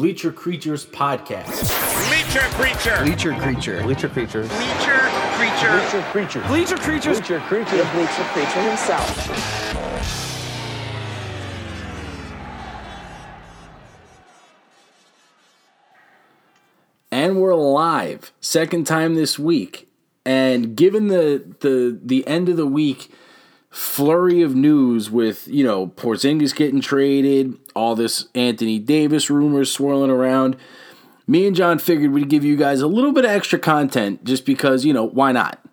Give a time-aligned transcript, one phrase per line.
[0.00, 1.68] Bleacher Creatures podcast.
[2.08, 3.04] Bleacher creature.
[3.04, 3.82] Bleacher creature.
[3.82, 4.48] Bleacher creatures.
[4.48, 4.98] Bleacher
[5.36, 5.70] creature.
[5.76, 6.40] Bleacher creature.
[6.46, 7.20] Bleacher creatures.
[7.20, 7.76] Bleacher creature.
[7.76, 9.28] The bleacher creature himself.
[17.12, 18.32] And we're live.
[18.40, 19.86] Second time this week.
[20.24, 23.12] And given the the the end of the week
[23.70, 30.10] flurry of news with, you know, Porzingis getting traded, all this Anthony Davis rumors swirling
[30.10, 30.56] around,
[31.26, 34.44] me and John figured we'd give you guys a little bit of extra content just
[34.44, 35.64] because, you know, why not?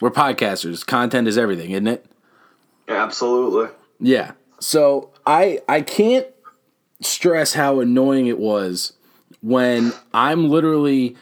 [0.00, 0.86] We're podcasters.
[0.86, 2.06] Content is everything, isn't it?
[2.86, 3.74] Absolutely.
[3.98, 4.32] Yeah.
[4.60, 6.26] So I I can't
[7.00, 8.92] stress how annoying it was
[9.40, 11.16] when I'm literally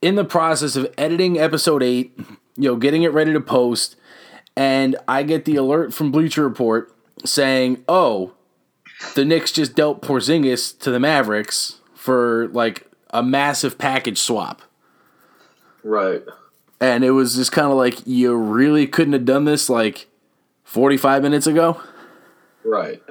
[0.00, 2.12] in the process of editing episode 8,
[2.56, 3.96] you know, getting it ready to post,
[4.56, 8.32] and I get the alert from Bleacher Report saying, "Oh,
[9.14, 14.62] the Knicks just dealt Porzingis to the Mavericks for like a massive package swap."
[15.82, 16.22] Right.
[16.80, 20.08] And it was just kind of like you really couldn't have done this like
[20.64, 21.80] 45 minutes ago.
[22.64, 23.02] Right.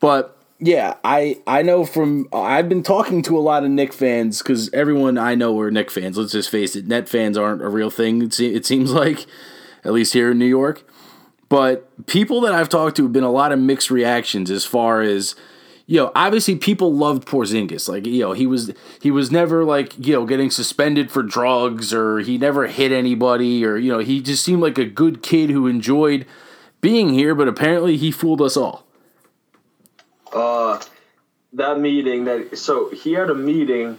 [0.00, 4.38] But yeah, I I know from I've been talking to a lot of Knick fans
[4.38, 6.16] because everyone I know are Knick fans.
[6.16, 8.22] Let's just face it, net fans aren't a real thing.
[8.22, 9.26] It, it seems like,
[9.86, 10.84] at least here in New York.
[11.48, 15.00] But people that I've talked to have been a lot of mixed reactions as far
[15.00, 15.36] as
[15.86, 16.10] you know.
[16.14, 17.88] Obviously, people loved Porzingis.
[17.88, 21.94] Like you know, he was he was never like you know getting suspended for drugs
[21.94, 25.50] or he never hit anybody or you know he just seemed like a good kid
[25.50, 26.26] who enjoyed
[26.80, 27.34] being here.
[27.34, 28.84] But apparently, he fooled us all.
[30.32, 30.80] Uh,
[31.52, 33.98] that meeting that so he had a meeting,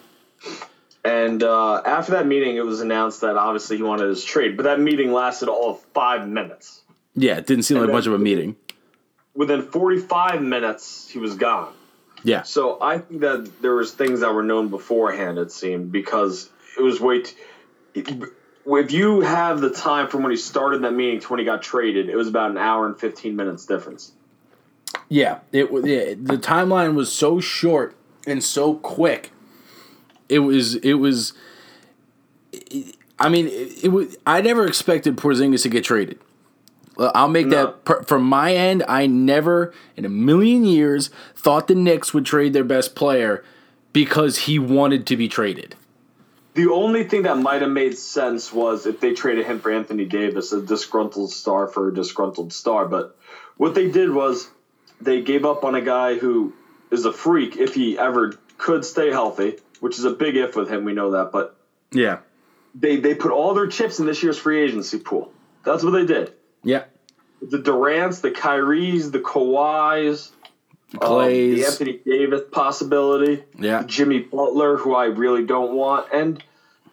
[1.08, 4.64] and uh, after that meeting, it was announced that obviously he wanted his trade, but
[4.64, 6.82] that meeting lasted all of five minutes.
[7.16, 8.56] Yeah, it didn't seem like And then- much of a meeting.
[9.36, 11.72] Within forty-five minutes, he was gone.
[12.24, 12.42] Yeah.
[12.42, 15.38] So I think that there was things that were known beforehand.
[15.38, 17.22] It seemed because it was way.
[17.22, 17.36] T-
[18.66, 21.62] if you have the time from when he started that meeting to when he got
[21.62, 24.12] traded, it was about an hour and fifteen minutes difference.
[25.08, 25.86] Yeah, it was.
[25.86, 27.96] Yeah, the timeline was so short
[28.26, 29.32] and so quick.
[30.30, 30.76] It was.
[30.76, 31.34] It was.
[33.20, 34.18] I mean, it, it was.
[34.26, 36.20] I never expected Porzingis to get traded.
[37.00, 37.66] I'll make No.
[37.66, 38.84] that per, from my end.
[38.88, 43.44] I never, in a million years, thought the Knicks would trade their best player
[43.94, 45.76] because he wanted to be traded.
[46.56, 50.06] The only thing that might have made sense was if they traded him for Anthony
[50.06, 52.88] Davis, a disgruntled star for a disgruntled star.
[52.88, 53.16] But
[53.58, 54.50] what they did was
[55.00, 56.54] they gave up on a guy who
[56.90, 60.70] is a freak if he ever could stay healthy, which is a big if with
[60.70, 60.84] him.
[60.86, 61.56] We know that, but
[61.92, 62.20] Yeah.
[62.76, 65.32] they they put all their chips in this year's free agency pool.
[65.64, 66.34] That's what they did.
[66.64, 66.84] Yeah.
[67.42, 70.32] The Durants, the Kyries, the Kawhis,
[71.02, 73.44] um, the Anthony Davis possibility.
[73.60, 73.84] Yeah.
[73.86, 76.42] Jimmy Butler, who I really don't want, and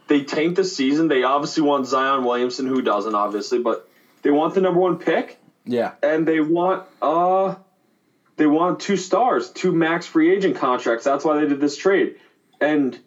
[0.09, 1.09] they tanked the season.
[1.09, 3.89] They obviously want Zion Williamson, who doesn't, obviously, but
[4.23, 5.93] they want the number one pick, Yeah.
[6.03, 7.55] and they want uh,
[8.37, 11.05] they want two stars, two max free agent contracts.
[11.05, 12.17] That's why they did this trade,
[12.61, 12.99] and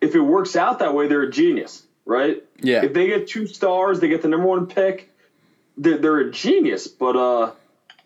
[0.00, 2.42] if it works out that way, they're a genius, right?
[2.60, 2.84] Yeah.
[2.84, 5.10] If they get two stars, they get the number one pick.
[5.76, 7.52] They're, they're a genius, but uh,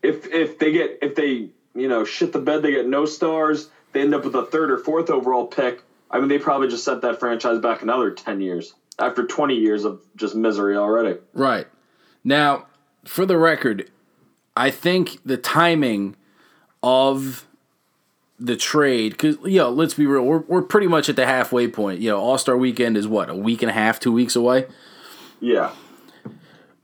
[0.03, 3.69] if if they get if they you know shit the bed, they get no stars.
[3.92, 5.82] They end up with a third or fourth overall pick.
[6.10, 9.84] I mean, they probably just set that franchise back another ten years after twenty years
[9.84, 11.19] of just misery already.
[11.32, 11.66] Right.
[12.25, 12.66] Now,
[13.04, 13.91] for the record,
[14.56, 16.16] I think the timing
[16.82, 17.47] of
[18.38, 21.66] the trade, because, you know, let's be real, we're, we're pretty much at the halfway
[21.69, 22.00] point.
[22.00, 24.66] You know, All Star weekend is what, a week and a half, two weeks away?
[25.41, 25.72] Yeah,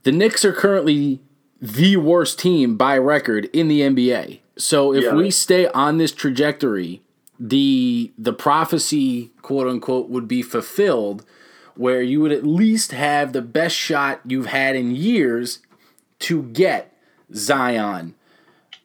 [0.03, 1.19] The Knicks are currently
[1.61, 4.39] the worst team by record in the NBA.
[4.57, 5.13] So if Yeah.
[5.15, 7.01] we stay on this trajectory,
[7.39, 11.25] the the prophecy, quote unquote, would be fulfilled
[11.75, 15.59] where you would at least have the best shot you've had in years
[16.19, 16.95] to get
[17.33, 18.15] Zion,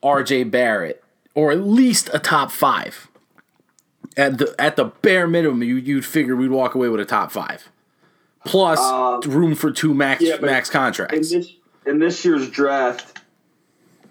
[0.02, 0.99] RJ Barrett,
[1.34, 3.08] or at least a top five.
[4.16, 7.30] At the at the bare minimum, you you'd figure we'd walk away with a top
[7.30, 7.68] five.
[8.44, 11.30] Plus um, room for two max yeah, max in contracts.
[11.30, 11.52] this
[11.86, 13.20] in this year's draft,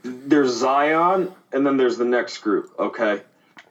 [0.03, 2.71] there's Zion, and then there's the next group.
[2.79, 3.21] Okay,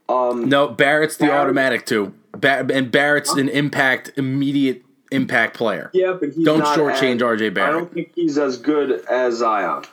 [0.09, 2.13] um, No, Barrett's the Barrett- automatic too.
[2.33, 5.91] Ba- and Barrett's an impact, immediate impact player.
[5.95, 7.75] yeah, but he's Don't shortchange as- RJ Barrett.
[7.75, 9.85] I don't think he's as good as Zion.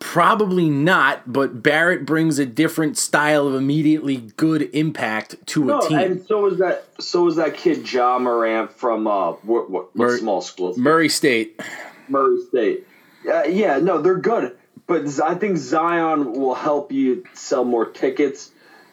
[0.00, 5.80] Probably not, but Barrett brings a different style of immediately good impact to a No,
[5.88, 5.98] team.
[5.98, 6.84] and so is that.
[7.00, 10.76] So is that kid Ja Morant from uh, what, what, Murray- small school?
[10.76, 11.60] Murray State.
[12.08, 12.86] Murray State.
[13.28, 14.56] Uh, yeah, no, they're good,
[14.86, 18.50] but I think Zion will help you sell more tickets.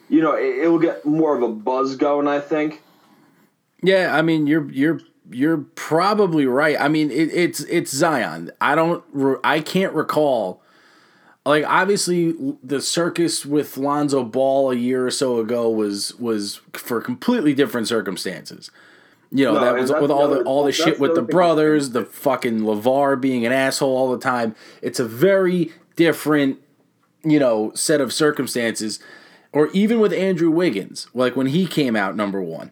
[0.07, 2.27] you know, it, it'll get more of a buzz going.
[2.27, 2.81] I think.
[3.83, 5.01] Yeah, I mean you're you're
[5.31, 6.79] you're probably right.
[6.79, 8.51] I mean it, it's it's Zion.
[8.61, 9.03] I don't
[9.43, 10.60] I can't recall.
[11.45, 17.01] Like obviously the circus with Lonzo Ball a year or so ago was was for
[17.01, 18.69] completely different circumstances.
[19.31, 21.91] You know No, that was with all the another- all the shit with the brothers,
[21.91, 24.55] the fucking LaVar being an asshole all the time.
[24.81, 26.59] It's a very different
[27.23, 28.99] you know set of circumstances.
[29.53, 32.71] Or even with Andrew Wiggins, like when he came out number one,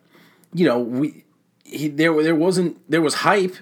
[0.54, 1.24] you know we
[1.64, 3.56] he, there there wasn't there was hype,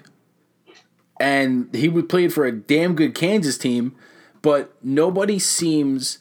[1.18, 3.94] and he would played for a damn good Kansas team,
[4.42, 6.18] but nobody seems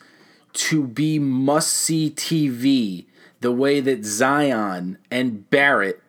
[0.54, 3.06] to be must see TV
[3.42, 6.02] the way that Zion and Barrett,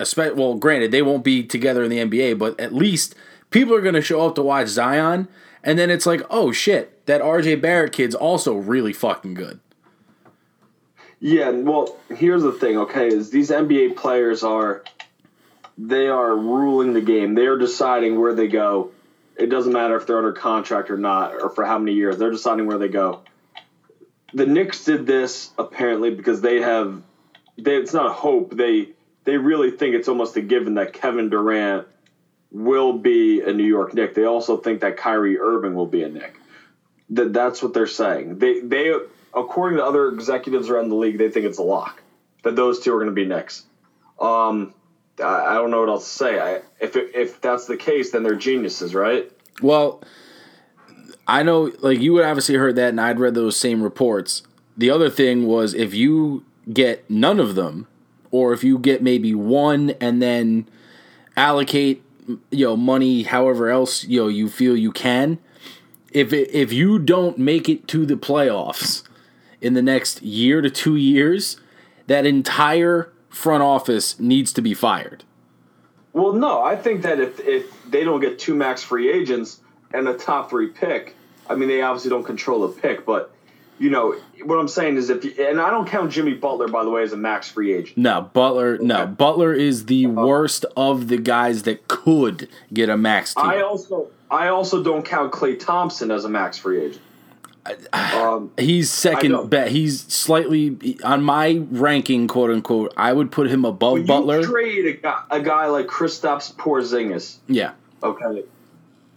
[0.00, 3.14] especially well, granted they won't be together in the NBA, but at least
[3.50, 5.28] people are going to show up to watch Zion,
[5.62, 9.60] and then it's like, oh shit, that RJ Barrett kid's also really fucking good.
[11.20, 14.82] Yeah, well, here's the thing, okay, is these NBA players are
[15.78, 17.34] they are ruling the game.
[17.34, 18.90] They are deciding where they go.
[19.36, 22.18] It doesn't matter if they're under contract or not, or for how many years.
[22.18, 23.20] They're deciding where they go.
[24.34, 27.02] The Knicks did this apparently because they have
[27.56, 28.54] they, it's not a hope.
[28.56, 28.90] They
[29.24, 31.86] they really think it's almost a given that Kevin Durant
[32.50, 34.14] will be a New York Knick.
[34.14, 36.38] They also think that Kyrie Irving will be a Knick.
[37.10, 38.38] That that's what they're saying.
[38.38, 38.94] They they
[39.34, 42.02] according to other executives around the league, they think it's a lock
[42.42, 43.64] that those two are going to be Knicks.
[44.20, 44.74] Um,
[45.18, 46.40] I, don't know what else to say.
[46.40, 49.30] I, if it, if that's the case, then they're geniuses, right?
[49.60, 50.02] Well,
[51.26, 54.42] I know, like you would obviously heard that, and I'd read those same reports.
[54.76, 57.86] The other thing was if you get none of them,
[58.30, 60.66] or if you get maybe one and then
[61.36, 62.02] allocate,
[62.50, 65.38] you know, money however else you know you feel you can.
[66.10, 69.02] If it, if you don't make it to the playoffs
[69.60, 71.58] in the next year to two years,
[72.06, 75.24] that entire front office needs to be fired.
[76.12, 79.60] Well, no, I think that if if they don't get two max free agents
[79.92, 81.16] and a top three pick,
[81.48, 83.34] I mean, they obviously don't control the pick, but
[83.78, 84.14] you know
[84.44, 87.02] what I'm saying is if you, and I don't count Jimmy Butler by the way
[87.02, 87.96] as a max free agent.
[87.96, 88.78] No, Butler.
[88.78, 90.26] No, Butler is the uh-huh.
[90.26, 93.44] worst of the guys that could get a max team.
[93.44, 97.02] I also I also don't count Klay Thompson as a max free agent.
[97.92, 99.68] Um, He's second bet.
[99.68, 102.92] He's slightly on my ranking, quote unquote.
[102.96, 104.40] I would put him above Butler.
[104.40, 107.72] you trade a guy, a guy like Kristaps Porzingis, yeah,
[108.02, 108.44] okay,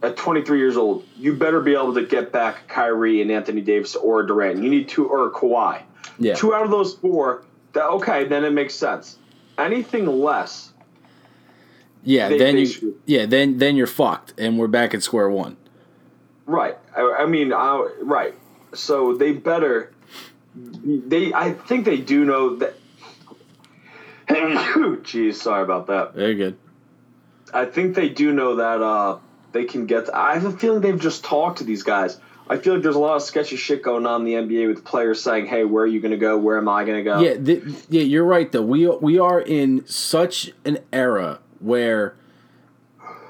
[0.04, 3.96] at 23 years old, you better be able to get back Kyrie and Anthony Davis
[3.96, 4.62] or Durant.
[4.62, 5.82] You need two or Kawhi.
[6.20, 6.36] yeah.
[6.36, 7.44] Two out of those four,
[7.74, 9.18] that, okay, then it makes sense.
[9.58, 10.72] Anything less,
[12.04, 12.94] Yeah, They- then they you, should.
[13.08, 15.58] yeah, then then you're fucked, and we're back at square one.
[16.46, 16.78] right?
[16.96, 18.34] I, I mean, I, right.
[18.74, 19.92] So they better.
[20.56, 22.76] They, I think they do know that.
[24.28, 26.14] Jeez, sorry about that.
[26.14, 26.58] Very good.
[27.54, 29.20] I think they do know that uh,
[29.52, 30.14] they can get.
[30.14, 32.20] I have a feeling they've just talked to these guys.
[32.48, 34.86] I feel like there's a lot of sketchy shit going on in the NBA with
[34.86, 36.38] players saying, "Hey, where are you going to go?
[36.38, 38.52] Where am I going to go?" Yeah, th- yeah, you're right.
[38.52, 42.16] Though we we are in such an era where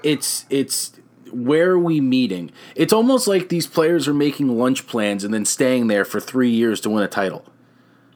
[0.04, 0.94] it's it's
[1.36, 2.52] where are we meeting?
[2.76, 6.50] It's almost like these players are making lunch plans and then staying there for three
[6.50, 7.46] years to win a title.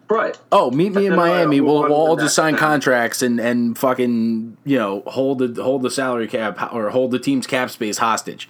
[0.09, 0.37] right.
[0.51, 1.61] Oh, meet me in Miami.
[1.61, 5.91] We'll, we'll all just sign contracts and, and fucking you know hold the hold the
[5.91, 8.49] salary cap or hold the team's cap space hostage.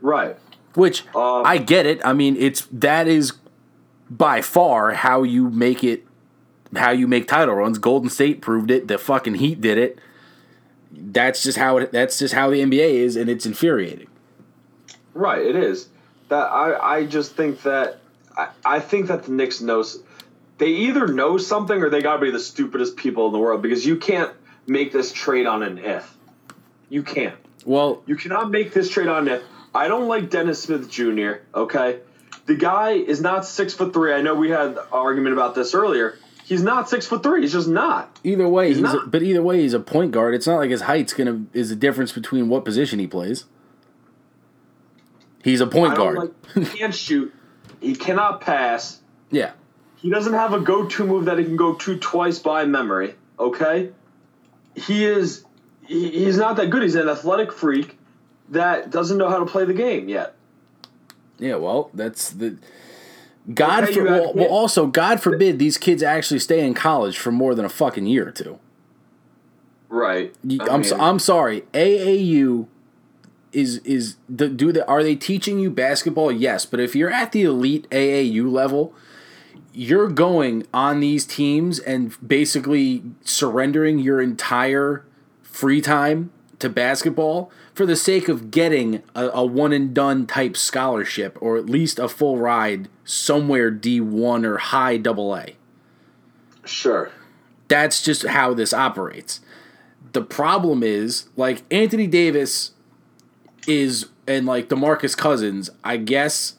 [0.00, 0.36] Right.
[0.74, 2.00] Which Um, I get it.
[2.04, 3.32] I mean, it's that is
[4.10, 6.04] by far how you make it,
[6.76, 7.78] how you make title runs.
[7.78, 8.86] Golden State proved it.
[8.88, 9.98] The fucking Heat did it.
[10.96, 11.92] That's just how it.
[11.92, 14.08] That's just how the NBA is, and it's infuriating.
[15.12, 15.88] Right, it is.
[16.28, 18.00] That I, I just think that
[18.36, 20.02] I, I think that the Knicks knows
[20.58, 23.84] they either know something or they gotta be the stupidest people in the world because
[23.86, 24.32] you can't
[24.66, 26.16] make this trade on an if.
[26.88, 27.36] You can't.
[27.64, 29.42] Well, You cannot make this trade on an if.
[29.74, 32.00] I don't like Dennis Smith Jr., okay?
[32.46, 34.12] The guy is not six foot three.
[34.12, 36.18] I know we had an argument about this earlier.
[36.44, 37.40] He's not six foot three.
[37.40, 38.20] He's just not.
[38.22, 39.10] either way, he's, a, not.
[39.10, 40.34] but either way, he's a point guard.
[40.34, 43.46] It's not like his height's gonna is a difference between what position he plays.
[45.42, 46.16] He's a point guard.
[46.16, 47.34] like he can't shoot.
[47.80, 49.00] He cannot pass.
[49.30, 49.52] yeah.
[49.96, 53.14] He doesn't have a go-to move that he can go to twice by memory.
[53.38, 53.90] Okay,
[54.74, 55.46] he is.
[55.86, 56.82] He, he's not that good.
[56.82, 57.96] He's an athletic freak
[58.50, 60.34] that doesn't know how to play the game yet.
[61.38, 62.58] Yeah, well, that's the
[63.52, 67.54] God for well, well, also God forbid these kids actually stay in college for more
[67.54, 68.58] than a fucking year or two.
[69.88, 70.34] Right.
[70.48, 71.62] I I'm mean, so, I'm sorry.
[71.72, 72.66] AAU
[73.52, 76.32] is is the, do the are they teaching you basketball?
[76.32, 78.94] Yes, but if you're at the elite AAU level,
[79.74, 85.04] you're going on these teams and basically surrendering your entire
[85.42, 86.30] free time
[86.64, 91.56] to basketball for the sake of getting a, a one and done type scholarship or
[91.56, 95.54] at least a full ride somewhere D1 or high double A.
[96.64, 97.10] Sure.
[97.68, 99.40] That's just how this operates.
[100.12, 102.72] The problem is, like, Anthony Davis
[103.66, 106.56] is, and like DeMarcus Cousins, I guess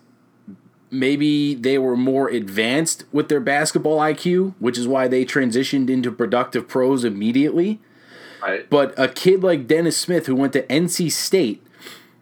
[0.91, 6.11] maybe they were more advanced with their basketball IQ, which is why they transitioned into
[6.11, 7.79] productive pros immediately.
[8.45, 8.69] Right.
[8.69, 11.65] But a kid like Dennis Smith, who went to NC State,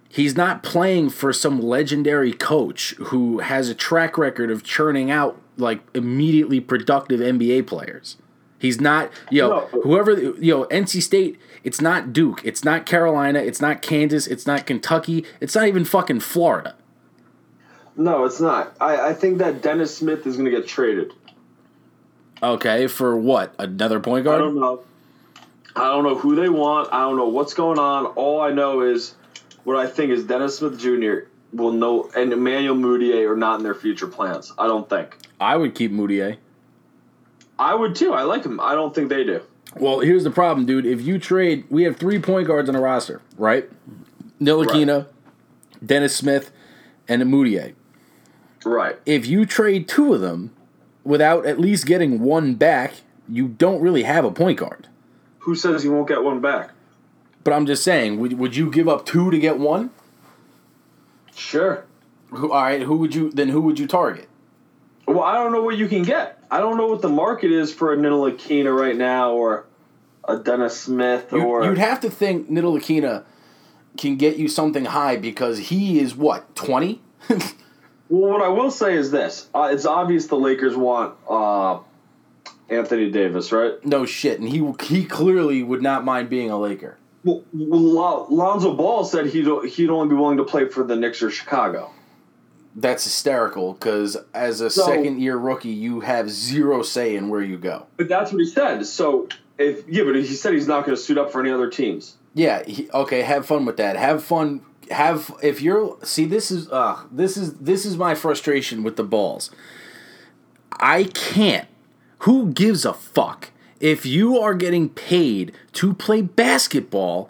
[0.07, 5.39] he's not playing for some legendary coach who has a track record of churning out
[5.57, 8.17] like immediately productive NBA players.
[8.57, 9.81] He's not, yo, know, No.
[9.81, 14.47] whoever, you know, NC State, it's not Duke, it's not Carolina, it's not Kansas, it's
[14.47, 16.75] not Kentucky, it's not even fucking Florida.
[17.97, 18.75] No, it's not.
[18.79, 21.11] I, I think that Dennis Smith is going to get traded.
[22.41, 23.53] Okay, for what?
[23.59, 24.41] Another point guard?
[24.41, 24.81] I don't know.
[25.75, 26.93] I don't know who they want.
[26.93, 28.05] I don't know what's going on.
[28.05, 29.15] All I know is
[29.63, 31.27] what I think is Dennis Smith Jr.
[31.51, 34.53] will know and Emmanuel Mudiay are not in their future plans.
[34.57, 35.17] I don't think.
[35.39, 36.37] I would keep Mudiay.
[37.57, 38.13] I would too.
[38.13, 38.59] I like him.
[38.59, 39.41] I don't think they do.
[39.77, 40.85] Well, here's the problem, dude.
[40.85, 43.69] If you trade, we have three point guards on the roster, right?
[44.39, 45.07] Ntilikina,
[45.83, 46.51] Dennis Smith,
[47.07, 47.73] and Mudiay.
[48.65, 48.97] Right.
[49.05, 50.53] If you trade two of them
[51.03, 52.95] without at least getting one back,
[53.27, 54.87] you don't really have a point guard.
[55.43, 56.71] Who says he won't get one back?
[57.43, 59.89] But I'm just saying, would, would you give up two to get one?
[61.35, 61.85] Sure.
[62.29, 63.49] Who, all right, who would you then?
[63.49, 64.29] Who would you target?
[65.05, 66.41] Well, I don't know what you can get.
[66.49, 69.65] I don't know what the market is for a Ntilikina right now or
[70.23, 73.25] a Dennis Smith or you, would have to think Ntilikina
[73.97, 77.01] can get you something high because he is what twenty.
[78.09, 81.79] Well, what I will say is this: uh, it's obvious the Lakers want uh,
[82.69, 83.73] Anthony Davis, right?
[83.85, 86.97] no shit, and he he clearly would not mind being a Laker.
[87.23, 91.21] Well, Lon- Lonzo Ball said he'd he'd only be willing to play for the Knicks
[91.23, 91.91] or Chicago.
[92.75, 97.41] That's hysterical because as a So- second year rookie, you have zero say in where
[97.41, 97.85] you go.
[97.97, 98.85] But that's what he said.
[98.85, 99.27] So
[99.57, 102.15] if yeah, but he said he's not going to suit up for any other teams.
[102.33, 103.95] Yeah, he, okay, have fun with that.
[103.95, 104.61] Have fun.
[104.89, 109.03] Have if you're see this is uh this is this is my frustration with the
[109.03, 109.51] balls.
[110.79, 111.67] I can't.
[112.23, 117.29] Who gives a fuck if you are getting paid to play basketball?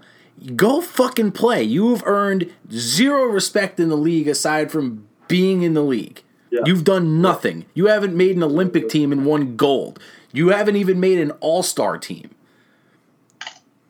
[0.56, 1.64] Go fucking play.
[1.64, 6.22] You have earned zero respect in the league aside from being in the league.
[6.52, 6.62] Yeah.
[6.66, 7.66] You've done nothing.
[7.74, 10.00] You haven't made an Olympic team and won gold.
[10.32, 12.30] You haven't even made an all-star team.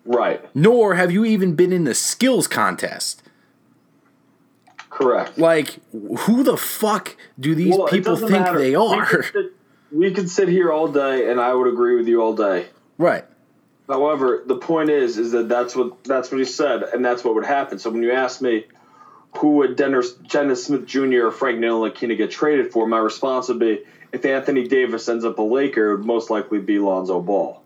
[0.05, 0.43] Right.
[0.55, 3.23] Nor have you even been in the skills contest.
[4.89, 5.37] Correct.
[5.37, 9.25] Like, who the fuck do these Well, people think they are?
[9.93, 12.67] We could sit here all day, and I would agree with you all day.
[12.97, 13.25] right.
[13.87, 17.35] However, the point is, is that that's what that's what he said, and that's what
[17.35, 17.79] would happen.
[17.79, 18.65] So when you ask me,
[19.37, 21.27] who would Dennis, Dennis Smith Jr.
[21.27, 23.83] or Frank Ntilikina get traded for, my response would be,
[24.13, 27.61] if Anthony Davis ends up a Laker, it would most likely be Lonzo Ball.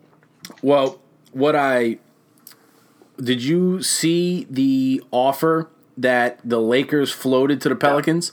[0.64, 1.00] Well,
[1.34, 2.00] what I
[3.22, 8.32] did you see the offer that the Lakers floated to the Pelicans?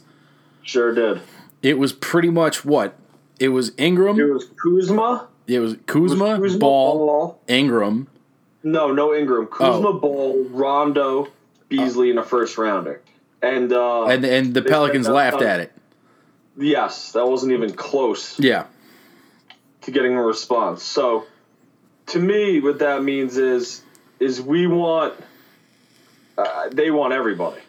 [0.63, 1.21] Sure did.
[1.63, 2.97] It was pretty much what
[3.39, 4.19] it was Ingram.
[4.19, 5.29] It was Kuzma.
[5.47, 7.41] It was Kuzma, Kuzma, Ball, Ball.
[7.49, 8.09] Ingram.
[8.63, 9.47] No, no Ingram.
[9.47, 9.93] Kuzma, Oh.
[9.99, 11.29] Ball, Rondo,
[11.69, 13.01] Beasley in a first rounder,
[13.43, 15.73] and uh, And and the Pelicans laughed at it.
[16.57, 18.39] Yes, that wasn't even close.
[18.41, 18.67] Yeah.
[19.83, 20.83] to getting a response.
[20.83, 21.25] So,
[22.07, 23.83] to me, what that means is
[24.21, 25.15] is we want
[26.39, 27.61] uh, they want everybody.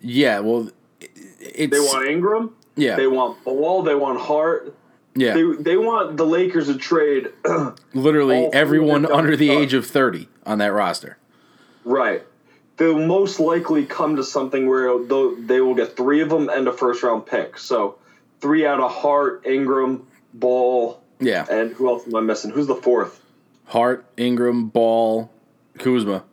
[0.00, 2.54] Yeah, well it's They want Ingram.
[2.76, 2.96] yeah.
[2.96, 3.82] They want Ball.
[3.82, 4.74] They want Hart.
[5.14, 5.34] Yeah.
[5.34, 7.28] They they want the Lakers to trade.
[7.94, 9.56] Literally everyone under the done.
[9.58, 11.18] age of 30 on that roster.
[11.84, 12.22] right.
[12.76, 14.98] They'll most likely come to something where
[15.38, 17.58] they will get three of them and a first round pick.
[17.58, 17.98] So,
[18.40, 21.44] three out of Hart, Ingram, Ball, Yeah.
[21.50, 22.50] and who else am I missing?
[22.52, 23.20] Who's the fourth?
[23.66, 25.30] Hart, Ingram, Ball,
[25.78, 26.24] Kuzma.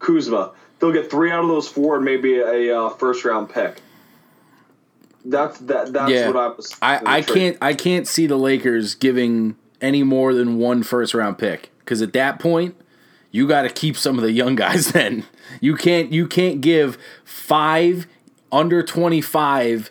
[0.00, 0.50] Kuzma.
[0.80, 3.80] They'll get three out of those four and maybe a uh, first round pick.
[5.24, 5.92] That's that.
[5.92, 6.26] That's Yeah.
[6.28, 6.74] what I was.
[6.82, 11.38] I, I can't I can't see the Lakers giving any more than one first round
[11.38, 12.74] pick because at that point
[13.30, 14.92] you got to keep some of the young guys.
[14.92, 15.24] Then
[15.60, 18.06] you can't you can't give five
[18.50, 19.90] under twenty five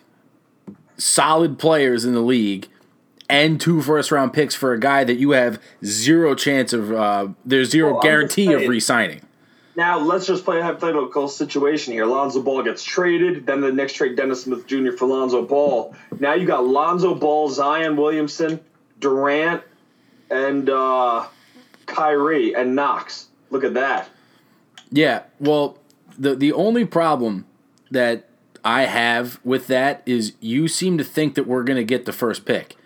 [0.96, 2.68] solid players in the league
[3.28, 7.28] and two first round picks for a guy that you have zero chance of uh,
[7.44, 8.70] there's zero Well, guarantee of saying.
[8.70, 9.20] re-signing.
[9.74, 12.04] Now let's just play a hypothetical situation here.
[12.04, 14.92] Lonzo Ball gets traded, then the next trade Dennis Smith Jr.
[14.92, 15.94] for Lonzo Ball.
[16.18, 18.60] Now you got Lonzo Ball, Zion Williamson,
[19.00, 19.62] Durant,
[20.30, 21.26] and uh,
[21.86, 23.28] Kyrie and Knox.
[23.50, 24.08] Look at that.
[24.90, 25.78] Yeah, well,
[26.18, 27.46] the the only problem
[27.90, 28.28] that
[28.64, 32.12] I have with that is you seem to think that we're going to get the
[32.12, 32.76] first pick.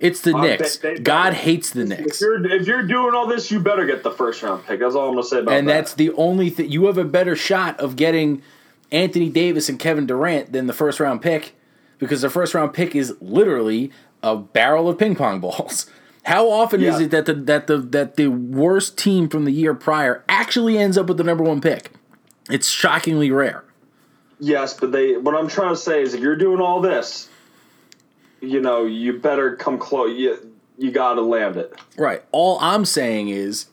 [0.00, 0.78] It's the Uh, Knicks.
[0.78, 2.20] they- they- God hates the If Knicks.
[2.20, 4.80] you're if you're doing all this, you better get the first round pick.
[4.80, 5.72] That's all I'm gonna say about And that.
[5.72, 8.42] And that's the only thing you have a better shot of getting
[8.92, 11.54] Anthony Davis and Kevin Durant than the first round pick
[11.98, 13.90] because the first round pick is literally
[14.22, 15.86] a barrel of ping pong balls.
[16.24, 19.72] How often is it that the that the that the worst team from the year
[19.74, 21.90] prior actually ends up with the number one pick?
[22.50, 23.64] It's shockingly rare.
[24.38, 25.16] Yes, but they.
[25.16, 27.27] What I'm trying to say is, if you're doing all this,
[28.40, 30.16] you know, you better come close.
[30.16, 31.74] You you got to land it.
[31.96, 32.22] Right.
[32.30, 33.66] All I'm saying is,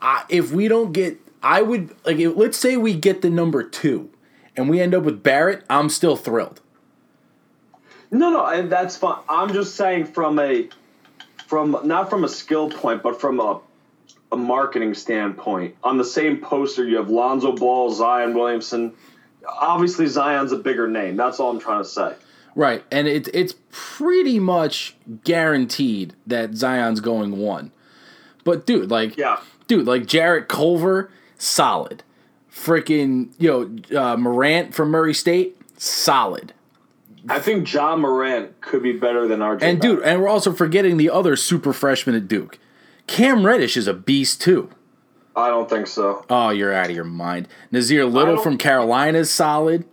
[0.00, 2.18] I, if we don't get, I would like.
[2.18, 4.10] If, let's say we get the number two,
[4.56, 5.64] and we end up with Barrett.
[5.68, 6.60] I'm still thrilled.
[8.10, 9.22] No, no, and that's fine.
[9.28, 10.68] I'm just saying from a,
[11.46, 13.60] from not from a skill point, but from a,
[14.30, 15.76] a marketing standpoint.
[15.82, 18.92] On the same poster, you have Lonzo Ball, Zion Williamson.
[19.48, 21.16] Obviously, Zion's a bigger name.
[21.16, 22.14] That's all I'm trying to say.
[22.54, 24.94] Right, and it, it's pretty much
[25.24, 27.72] guaranteed that Zion's going one.
[28.44, 29.38] But dude, like, Yeah.
[29.68, 32.02] dude, like Jarrett Culver, solid.
[32.52, 33.48] Freaking, you
[33.90, 36.52] know, uh, Morant from Murray State, solid.
[37.28, 39.62] I think Ja Morant could be better than RJ.
[39.62, 42.58] And dude, and we're also forgetting the other super freshman at Duke.
[43.06, 44.68] Cam Reddish is a beast too.
[45.34, 46.24] I don't think so.
[46.28, 47.48] Oh, you're out of your mind.
[47.72, 49.84] Nassir Little from Carolina is solid.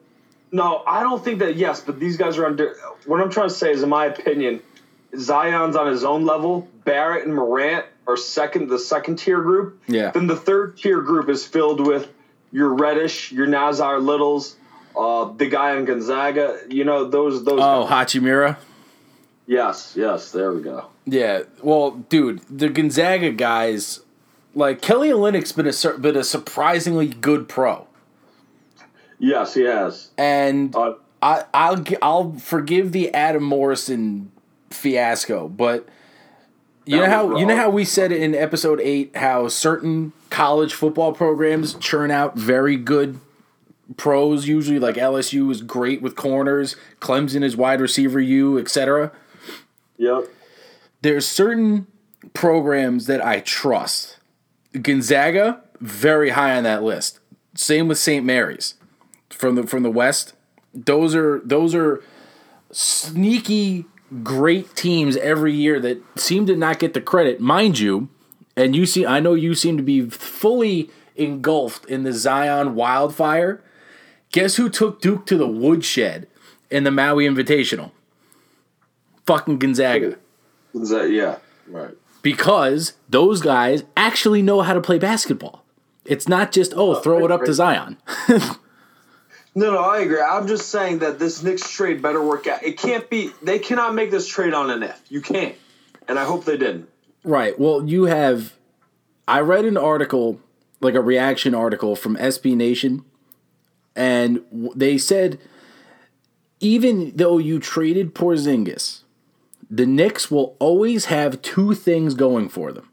[0.51, 1.55] No, I don't think that.
[1.55, 2.75] Yes, but these guys are under.
[3.05, 4.61] What I'm trying to say is, in my opinion,
[5.17, 6.67] Zion's on his own level.
[6.85, 9.81] Barrett and Morant are second, the second tier group.
[9.87, 10.11] Yeah.
[10.11, 12.11] Then the third tier group is filled with
[12.51, 14.55] your Reddish, your Nassir Littles,
[14.97, 16.59] uh, the guy on Gonzaga.
[16.67, 17.59] You know those those.
[17.61, 18.07] Oh, guys.
[18.13, 18.57] Hachimura.
[19.45, 20.31] yes, yes.
[20.31, 20.87] There we go.
[21.05, 23.99] Yeah, well, dude, the Gonzaga guys,
[24.55, 27.87] like Kelly Olynyk's been a been a surprisingly good pro,
[29.19, 30.09] Yes, he has.
[30.17, 34.31] and Uh, I I'll I'll forgive the Adam Morrison
[34.69, 35.87] fiasco, but
[36.85, 40.73] you know how was you know how we said in episode eight how certain college
[40.73, 43.19] football programs churn out very good
[43.97, 44.47] pros.
[44.47, 49.11] Usually, like LSU is great with corners, Clemson is wide receiver U, etc.
[49.97, 50.25] yep.
[51.01, 51.87] there's certain
[52.33, 54.17] programs that I trust.
[54.81, 57.19] Gonzaga, very high on that list.
[57.55, 58.23] Same with St.
[58.23, 58.75] Mary's
[59.29, 60.33] from the from the West.
[60.73, 62.03] Those are those are
[62.71, 63.85] sneaky
[64.23, 68.09] great teams every year that seem to not get the credit, mind you.
[68.55, 73.63] And you see, I know you seem to be fully engulfed in the Zion wildfire.
[74.31, 76.27] Guess who took Duke to the woodshed
[76.69, 77.91] in the Maui Invitational?
[79.25, 80.17] Fucking Gonzaga
[80.73, 81.37] Is that yeah?
[81.67, 81.95] Right.
[82.23, 85.63] because those guys actually know how to play basketball.
[86.03, 87.97] It's not just oh, throw it up to Zion.
[89.55, 90.21] No, no, I agree.
[90.21, 92.63] I'm just saying that this Knicks trade better work out.
[92.63, 93.31] It can't be.
[93.41, 95.01] They cannot make this trade on an if.
[95.09, 95.55] You can't,
[96.07, 96.89] and I hope they didn't.
[97.23, 97.59] right.
[97.59, 98.53] Well, you have.
[99.27, 100.39] I read an article,
[100.81, 103.03] like a reaction article from SB Nation,
[103.95, 104.43] and
[104.75, 105.39] they said
[106.59, 109.03] even though you traded Porzingis,
[109.69, 112.89] the Knicks will always have two things going for them.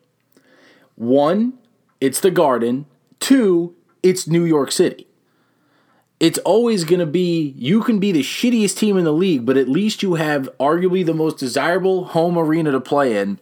[0.95, 1.55] One,
[2.01, 2.87] it's the Garden.
[3.19, 5.06] Two, it's New York City.
[6.19, 9.57] It's always going to be you can be the shittiest team in the league, but
[9.57, 13.39] at least you have arguably the most desirable home arena to play in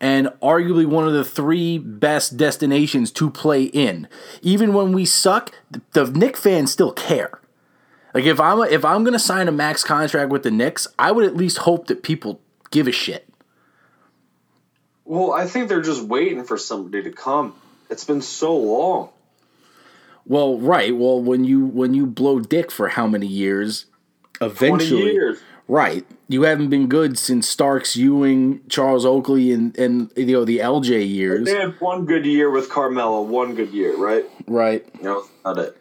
[0.00, 4.08] and arguably one of the three best destinations to play in.
[4.42, 7.40] Even when we suck, the, the Knick fans still care.
[8.14, 10.88] Like if I'm a, if I'm going to sign a max contract with the Knicks,
[10.98, 13.28] I would at least hope that people give a shit.
[15.04, 17.54] Well, I think they're just waiting for somebody to come.
[17.88, 19.10] It's been so long.
[20.26, 20.96] Well, right.
[20.96, 23.86] Well, when you when you blow dick for how many years,
[24.40, 25.38] eventually, years.
[25.66, 26.06] right?
[26.28, 31.08] You haven't been good since Starks, Ewing, Charles Oakley, and and you know the LJ
[31.08, 33.22] years, They had one good year with Carmelo.
[33.22, 34.24] One good year, right?
[34.46, 35.02] right?
[35.02, 35.80] No, not it.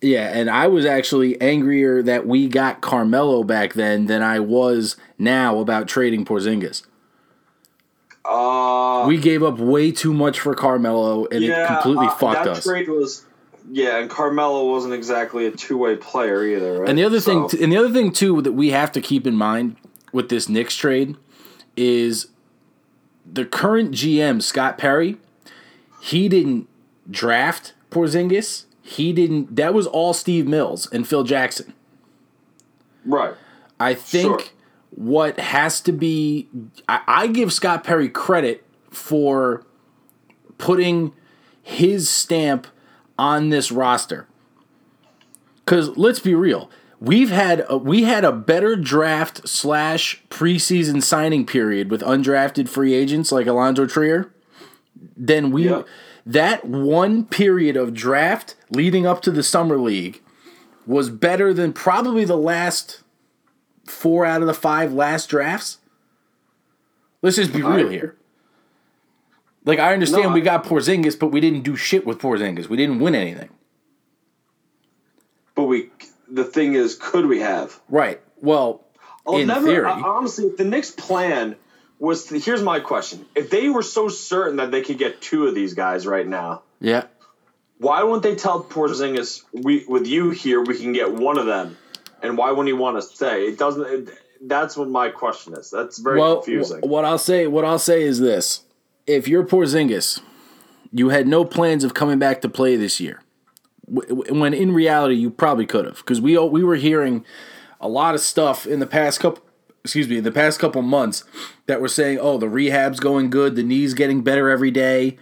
[0.00, 4.96] Yeah, and I was actually angrier that we got Carmelo back then than I was
[5.18, 6.82] now about trading Porzingis.
[8.24, 12.44] Uh, We gave up way too much for Carmelo, and yeah, it completely uh, fucked
[12.44, 12.64] that us.
[12.64, 13.24] trade was.
[13.74, 16.88] Yeah, and Carmelo wasn't exactly a two way player either, right?
[16.88, 19.34] And the other thing, and the other thing too that we have to keep in
[19.34, 19.74] mind
[20.12, 21.16] with this Knicks trade
[21.76, 22.28] is
[23.26, 25.16] the current GM Scott Perry.
[26.00, 26.68] He didn't
[27.10, 29.56] draft Porzingis, he didn't.
[29.56, 31.72] That was all Steve Mills and Phil Jackson.
[33.04, 33.34] Right.
[33.80, 34.48] I think Sure.
[34.90, 36.48] what has to be,
[36.88, 39.66] I, I give Scott Perry credit for
[40.58, 41.12] putting
[41.60, 42.68] his stamp
[43.18, 44.26] on this roster.
[45.64, 51.46] Because let's be real, we've had a, we had a better draft slash preseason signing
[51.46, 54.32] period with undrafted free agents like Allonzo Trier
[55.16, 55.68] than we.
[55.68, 55.82] Yeah.
[56.26, 60.22] That one period of draft leading up to the summer league
[60.86, 63.02] was better than probably the last
[63.86, 65.78] four out of the five last drafts.
[67.20, 68.16] Let's just be real here.
[69.64, 72.68] Like I understand No, we I- got Porzingis, but we didn't do shit with Porzingis.
[72.68, 73.50] We didn't win anything.
[75.54, 75.90] But we,
[76.28, 77.80] the thing is, could we have?
[77.88, 78.20] Right.
[78.40, 78.84] Well,
[79.26, 81.56] I'll in never, theory, I- honestly, if the Knicks' plan
[81.98, 85.46] was, to, here's my question: If they were so certain that they could get two
[85.46, 87.04] of these guys right now, yeah.
[87.78, 91.78] why wouldn't they tell Porzingis, "We with you here, we can get one of them,"
[92.20, 93.44] and why wouldn't he want to stay?
[93.46, 93.86] It doesn't.
[93.86, 95.70] It, that's what my question is.
[95.70, 96.80] That's very well, confusing.
[96.80, 98.63] wh- what I'll say, what I'll say is this:
[99.06, 100.20] if you're Porzingis,
[100.92, 103.22] you had no plans of coming back to play this year.
[103.86, 107.24] When in reality, you probably could have, because we we were hearing
[107.80, 109.42] a lot of stuff in the past couple.
[109.82, 111.24] Excuse me, the past couple months
[111.66, 115.18] that were saying, "Oh, the rehab's going good, the knee's getting better every day,"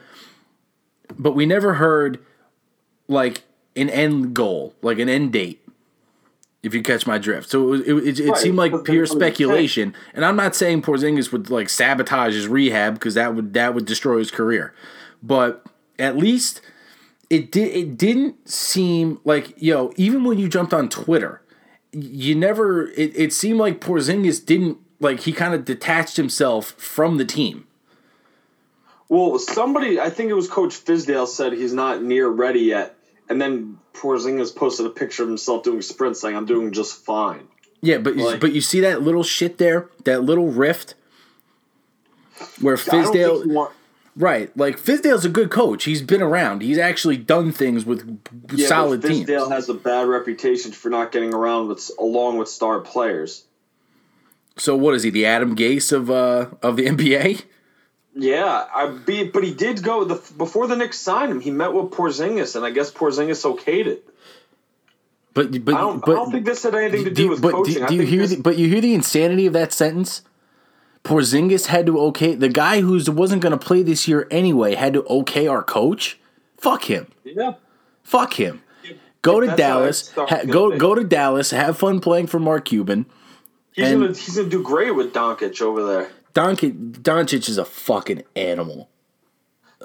[1.19, 2.21] but we never heard
[3.09, 3.43] like
[3.75, 5.62] an end goal, like an end date.
[6.63, 9.15] If you catch my drift, so it it, it, it Right, seemed like pure that's
[9.15, 9.35] what I'm saying.
[9.35, 13.75] speculation, and I'm not saying Porzingis would like sabotage his rehab because that would that
[13.75, 14.73] would destroy his career,
[15.23, 15.67] but
[15.99, 16.61] at least
[17.31, 21.43] it did it didn't seem like yo even when you jumped on Twitter,
[21.93, 27.17] you never it, it seemed like Porzingis didn't like he kind of detached himself from
[27.17, 27.67] the team.
[29.09, 32.97] Well, somebody, I think it was Coach Fizdale, said he's not near ready yet,
[33.29, 37.49] and then Porzingis posted a picture of himself doing sprints, saying, "I'm doing just fine."
[37.81, 40.95] Yeah, but Like- but you see that little shit there, that little rift
[42.61, 43.73] where Fizdale want-
[44.17, 45.85] right, like Fizdale's a good coach.
[45.85, 46.63] He's been around.
[46.63, 48.19] He's actually done things with
[48.55, 49.29] Yeah, solid but teams.
[49.29, 53.45] Fizdale has a bad reputation for not getting around with along with star players.
[54.57, 55.11] So what is he?
[55.11, 57.43] The Adam Gase of uh of the NBA?
[58.15, 61.41] Yeah, I be, but he did go the before the Knicks signed him.
[61.41, 64.05] He met with Porzingis, and I guess Porzingis okayed it.
[65.35, 67.41] But but I don't, but I don't think this had anything to do, you- with
[67.41, 67.81] but coaching.
[67.81, 68.21] do, do you hear?
[68.21, 70.23] this- The, but you hear the insanity of that sentence.
[71.05, 74.93] Porzingis had to okay the guy who wasn't going to play this year anyway had
[74.93, 76.21] to okay our coach.
[76.59, 77.09] Fuck him.
[77.25, 77.55] yeah,
[78.05, 78.63] Fuck him.
[79.23, 80.13] Go to That's Dallas.
[80.17, 81.51] Ha, go go to Dallas.
[81.51, 83.07] Have fun playing for Mark Cuban.
[83.73, 86.11] he's And- gonna he's gonna do great with Doncic over there.
[86.35, 88.89] Doncic, Doncic is a fucking animal.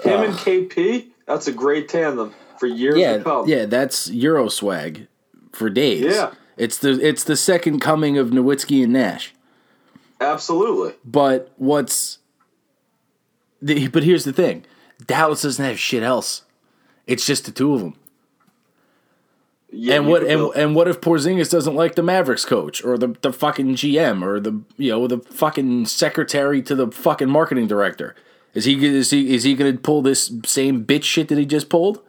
[0.04, 3.48] Him and KP, that's a great tandem for years Yeah, to come.
[3.48, 5.08] yeah, that's Euro swag
[5.52, 6.16] for days.
[6.16, 6.32] Yeah.
[6.56, 9.34] it's the it's the second coming of Nowitzki and Nash.
[10.22, 10.94] absolutely.
[11.04, 12.20] But what's
[13.62, 14.66] the, but here's the thing.
[15.06, 16.44] Dallas doesn't have shit else.
[17.08, 17.96] It's just the two of them.
[19.70, 23.16] Yeah, and what and, and what if Porzingis doesn't like the Mavericks coach or the
[23.22, 28.16] the fucking GM or the you know the fucking secretary to the fucking marketing director?
[28.54, 31.46] Is he is he is he going to pull this same bitch shit that he
[31.46, 32.02] just pulled?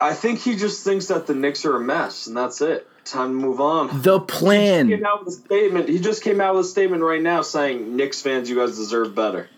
[0.00, 2.86] I think he just thinks that the Knicks are a mess, and that's it.
[3.04, 4.02] Time to move on.
[4.02, 4.88] The plan.
[4.88, 4.98] He plan.
[4.98, 5.88] came out with a statement.
[5.88, 9.14] He just came out with a statement right now saying, "Knicks fans, you guys deserve
[9.14, 9.48] better."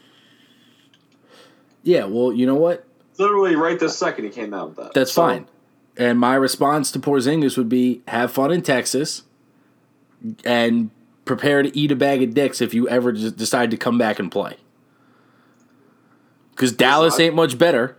[1.82, 2.84] Yeah, well, you know what?
[3.16, 4.92] Literally, right this second, he came out with that.
[4.94, 5.46] That's So, fine.
[5.98, 9.24] And my response to Porzingis would be have fun in Texas
[10.44, 10.90] and
[11.24, 14.30] prepare to eat a bag of dicks if you ever decide to come back and
[14.30, 14.56] play.
[16.52, 17.96] Because Dallas ain't much better.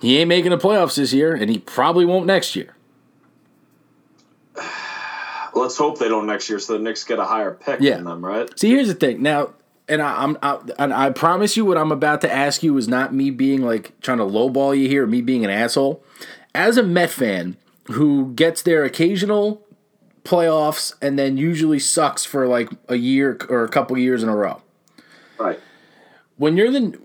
[0.00, 2.74] He ain't making the playoffs this year, and he probably won't next year.
[5.54, 7.96] Let's hope they don't next year, so the Knicks get a higher pick Yeah.
[7.96, 8.48] than them, right?
[8.58, 9.20] See, here's the thing.
[9.22, 9.50] Now,
[9.90, 12.88] and I, I'm, I, and I promise you, what I'm about to ask you is
[12.88, 16.02] not me being like trying to lowball you here, or me being an asshole.
[16.54, 17.56] As a Met fan
[17.88, 19.66] who gets their occasional
[20.24, 24.36] playoffs and then usually sucks for like a year or a couple years in a
[24.36, 24.62] row,
[25.38, 25.58] Right.
[26.36, 26.98] when you're the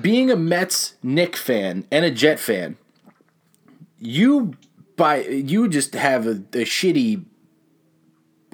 [0.00, 2.76] being a Mets Knick fan and a Jet fan,
[3.98, 4.54] you
[4.96, 7.24] by you just have a, a shitty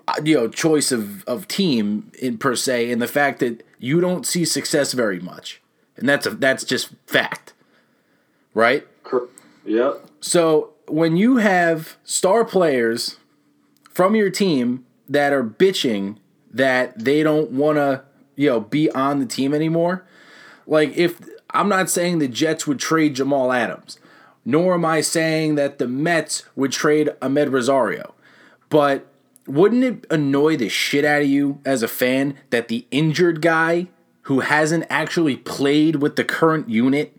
[0.09, 4.01] Uh, you know choice of of team in per se and the fact that you
[4.01, 5.61] don't see success very much.
[5.97, 7.53] And that's a that's just fact.
[8.55, 8.87] Right?
[9.67, 10.07] Yep.
[10.21, 13.19] So when you have star players
[13.91, 16.17] from your team that are bitching
[16.51, 18.03] that they don't want to,
[18.35, 20.07] you know, be on the team anymore,
[20.67, 23.99] like if I'm not saying the Jets would trade Jamal Adams,
[24.47, 28.15] nor am I saying that the Mets would trade Amed Rosario.
[28.71, 29.08] But
[29.49, 33.89] wouldn't it annoy the shit out of you as a fan that the injured guy
[34.23, 37.17] who hasn't actually played with the current unit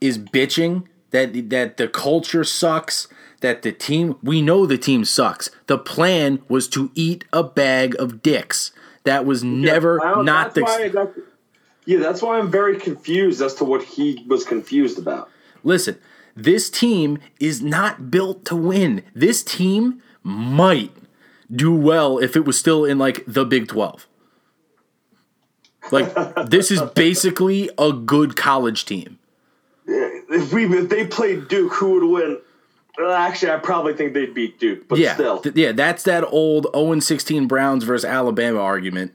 [0.00, 3.08] is bitching that that the culture sucks,
[3.40, 5.48] that the team we know the team sucks.
[5.66, 8.72] The plan was to eat a bag of dicks.
[9.04, 11.24] That was never Well, not the
[11.86, 15.30] yeah, that's why I'm very confused as to what he was confused about.
[15.62, 15.98] Listen,
[16.34, 19.04] this team is not built to win.
[19.14, 20.92] This team might
[21.54, 24.06] do well if it was still in like the Big 12.
[25.90, 26.14] Like
[26.48, 29.18] this is basically a good college team.
[29.86, 32.38] If we if they played Duke, who would win?
[32.96, 35.14] Well, actually, I probably think they'd beat Duke, but Yeah.
[35.14, 35.38] still.
[35.40, 39.12] th- yeah, that's that old 0 16 Browns versus Alabama argument.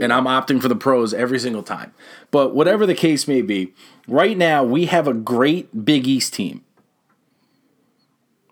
[0.00, 1.92] And I'm opting for the pros every single time.
[2.30, 3.72] But whatever the case may be,
[4.08, 6.64] right now we have a great Big East team.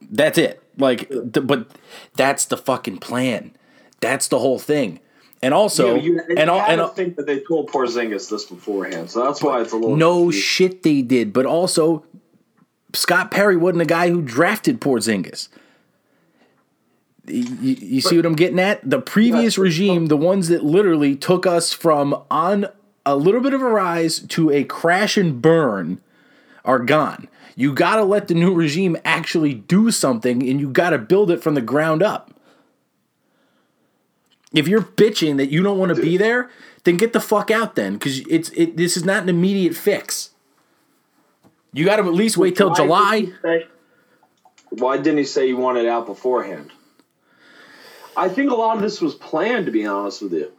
[0.03, 0.63] That's it.
[0.77, 1.69] Like, but
[2.15, 3.55] that's the fucking plan.
[4.01, 5.01] That's the whole thing.
[5.43, 8.31] And also, Yeah, you, and and all, I and don't think that they told Porzingis
[8.31, 10.41] this beforehand, so that's why it's a little no confusing.
[10.43, 11.33] shit they did.
[11.35, 12.05] But also,
[12.95, 15.49] Scott Perry wasn't the guy who drafted Porzingis.
[17.27, 18.89] You, you see what I'm getting at?
[18.89, 22.67] The previous regime, the ones that literally took us from on
[23.07, 26.01] a little bit of a rise to a crash and burn,
[26.65, 27.29] are gone.
[27.57, 31.31] You got to let the new regime actually do something, and you got to build
[31.31, 32.31] it from the ground up.
[34.53, 36.51] If you're bitching that you don't want to be there,
[36.85, 38.77] then get the fuck out then, because it's it.
[38.77, 40.31] This is not an immediate fix.
[41.73, 43.21] You got to at least wait till Why July.
[43.21, 43.67] didn't say-
[44.71, 46.71] Why didn't he say he wanted out beforehand?
[48.17, 50.53] I think a lot of this was planned, to be honest with you.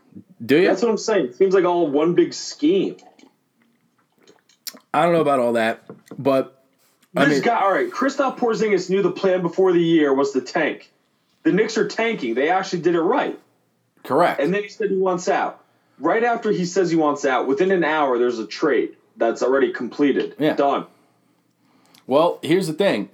[0.46, 0.68] Do you?
[0.68, 1.26] That's what I'm saying.
[1.28, 2.98] It seems like all one big scheme.
[4.94, 5.84] I don't know about all that,
[6.18, 6.55] but
[7.16, 10.32] I This mean, guy, all right, Kristaps Porzingis knew the plan before the year was
[10.32, 10.92] to tank.
[11.44, 12.34] The Knicks are tanking.
[12.34, 13.40] They actually did it right.
[14.04, 14.42] correct.
[14.42, 15.64] And then he said he wants out.
[16.00, 19.72] Right after he says he wants out, within an hour, there's a trade that's already
[19.72, 20.36] completed.
[20.38, 20.56] Yeah.
[20.56, 20.88] Done.
[22.08, 23.10] Well, here's the thing.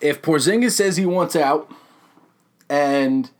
[0.00, 1.70] If Porzingis says he wants out,
[2.68, 3.30] and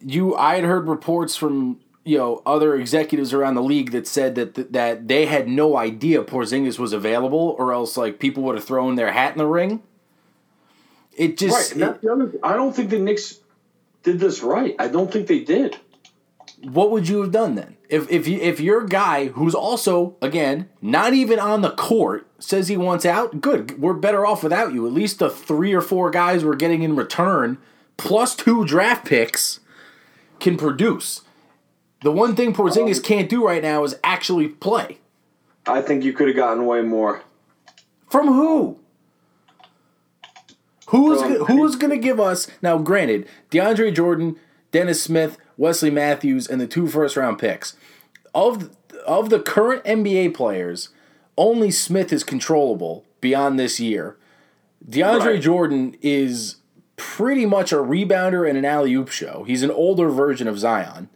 [0.00, 4.36] you, I had heard reports from you know other executives around the league that said
[4.36, 8.64] that that they had no idea Porzingis was available, or else like people would have
[8.64, 9.82] thrown their hat in the ring.
[11.16, 13.40] It just that's the other I don't think the Knicks
[14.04, 14.76] did this right.
[14.78, 15.78] I don't think they did.
[16.62, 17.76] what would you have done then?
[17.88, 22.68] If if you if your guy who's also again not even on the court says
[22.68, 23.80] he wants out, good.
[23.80, 24.86] We're better off without you.
[24.86, 27.58] At least the three or four guys we're getting in return
[27.96, 29.60] plus two draft picks
[30.38, 31.22] can produce.
[32.02, 34.98] The one thing Porzingis um, can't do right now is actually play.
[35.66, 37.22] I think you could have gotten way more.
[38.08, 38.78] From who?
[40.88, 42.78] Who's From- who's going to give us now?
[42.78, 44.36] Granted, DeAndre Jordan,
[44.70, 47.76] Dennis Smith, Wesley Matthews, and the two first round picks
[48.34, 48.70] of
[49.06, 50.90] of the current NBA players,
[51.36, 54.16] only Smith is controllable beyond this year.
[54.88, 55.42] DeAndre Right.
[55.42, 56.56] Jordan is
[56.96, 59.44] pretty much a rebounder and an alley oop show.
[59.46, 61.08] He's an older version of Zion,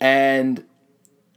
[0.00, 0.64] and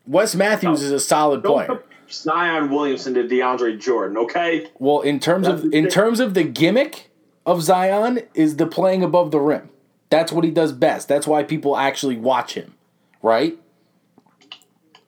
[0.06, 1.84] Wes Matthews is a solid player.
[2.10, 4.70] Zion Williamson to DeAndre Jordan, okay?
[4.80, 7.12] Well, in terms of That's the in terms of the gimmick
[7.46, 9.70] of Zion is the playing above the rim.
[10.10, 11.08] That's what he does best.
[11.08, 12.76] That's why people actually watch him,
[13.22, 13.58] right?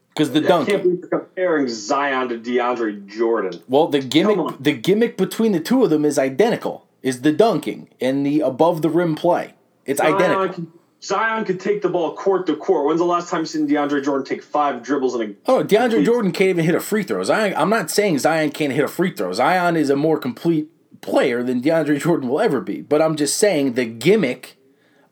[0.09, 0.81] Because the I can't dunking.
[0.81, 3.61] believe you're comparing Zion to DeAndre Jordan.
[3.69, 6.85] Well, the gimmick the gimmick between the two of them is identical.
[7.01, 9.53] Is the dunking and the above the rim play.
[9.85, 10.67] It's Zion identical.
[11.01, 12.85] Zion could take the ball court to court.
[12.85, 15.67] When's the last time you seen DeAndre Jordan take five dribbles in a Oh, DeAndre
[15.89, 17.23] complete- Jordan can't even hit a free throw.
[17.23, 19.31] Zion, I'm not saying Zion can't hit a free throw.
[19.31, 20.69] Zion is a more complete
[21.01, 22.81] player than DeAndre Jordan will ever be.
[22.81, 24.57] But I'm just saying the gimmick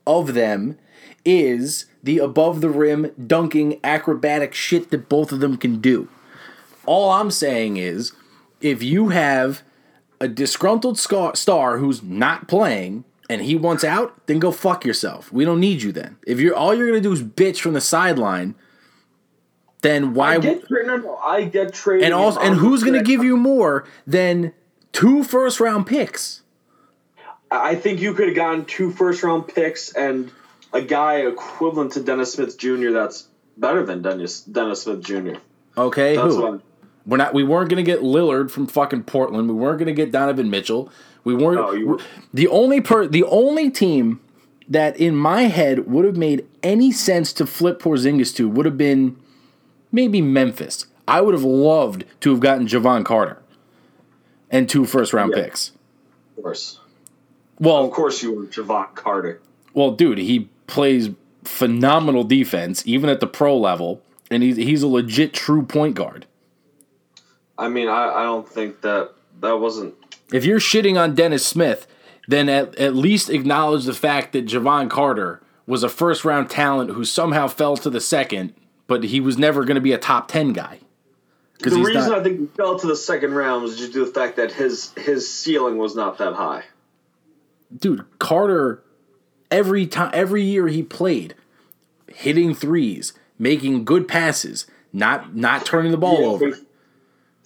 [0.06, 0.76] of them
[1.24, 6.08] is the above the rim dunking acrobatic shit that both of them can do.
[6.84, 8.12] All I'm saying is
[8.60, 9.62] if you have
[10.20, 15.32] a disgruntled star who's not playing and he wants out, then go fuck yourself.
[15.32, 16.16] We don't need you then.
[16.26, 18.54] If you're all you're gonna do is bitch from the sideline,
[19.82, 20.34] then why?
[20.34, 22.04] I get no, no, I get traded.
[22.04, 24.52] and also, and who's gonna give you more than
[24.92, 26.42] two first round picks?
[27.50, 30.30] I think you could have gotten two first round picks and
[30.72, 32.90] a guy equivalent to Dennis Smith Jr.
[32.90, 35.38] That's better than Dennis Dennis Smith Jr.
[35.76, 36.60] Okay, That's who?
[37.06, 37.32] We're not.
[37.32, 39.48] We weren't gonna get Lillard from fucking Portland.
[39.48, 40.90] We weren't gonna get Donovan Mitchell.
[41.28, 41.60] We weren't.
[41.60, 41.98] Oh, you were-
[42.32, 43.06] the only per.
[43.06, 44.20] The only team
[44.66, 48.78] that in my head would have made any sense to flip Porzingis to would have
[48.78, 49.16] been
[49.92, 50.86] maybe Memphis.
[51.06, 53.38] I would have loved to have gotten Jevon Carter
[54.50, 55.42] and two first round Yeah.
[55.44, 55.72] picks.
[56.38, 56.80] Of course.
[57.60, 59.40] Well, Of course you were Jevon Carter.
[59.74, 61.10] well, dude, he plays
[61.44, 66.24] phenomenal defense even at the pro level, and he's he's a legit true point guard.
[67.58, 69.10] I mean, I, I don't think that
[69.40, 69.94] that wasn't
[70.32, 71.86] If you're shitting on Dennis Smith,
[72.26, 76.90] then at, at least acknowledge the fact that Jevon Carter was a first round talent
[76.90, 78.54] who somehow fell to the second,
[78.86, 80.80] but he was never going to be a top 10 guy.
[81.60, 84.12] The reason not, I think he fell to the second round was due to the
[84.12, 86.62] fact that his his ceiling was not that high.
[87.76, 88.82] dude, Carter,
[89.50, 91.34] every time, every year he played,
[92.06, 96.56] hitting threes, making good passes, not not turning the ball over.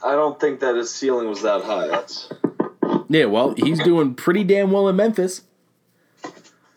[0.04, 1.86] I don't think that his ceiling was that high.
[1.86, 2.28] That's
[3.08, 5.42] Yeah, well, he's doing pretty damn well in Memphis.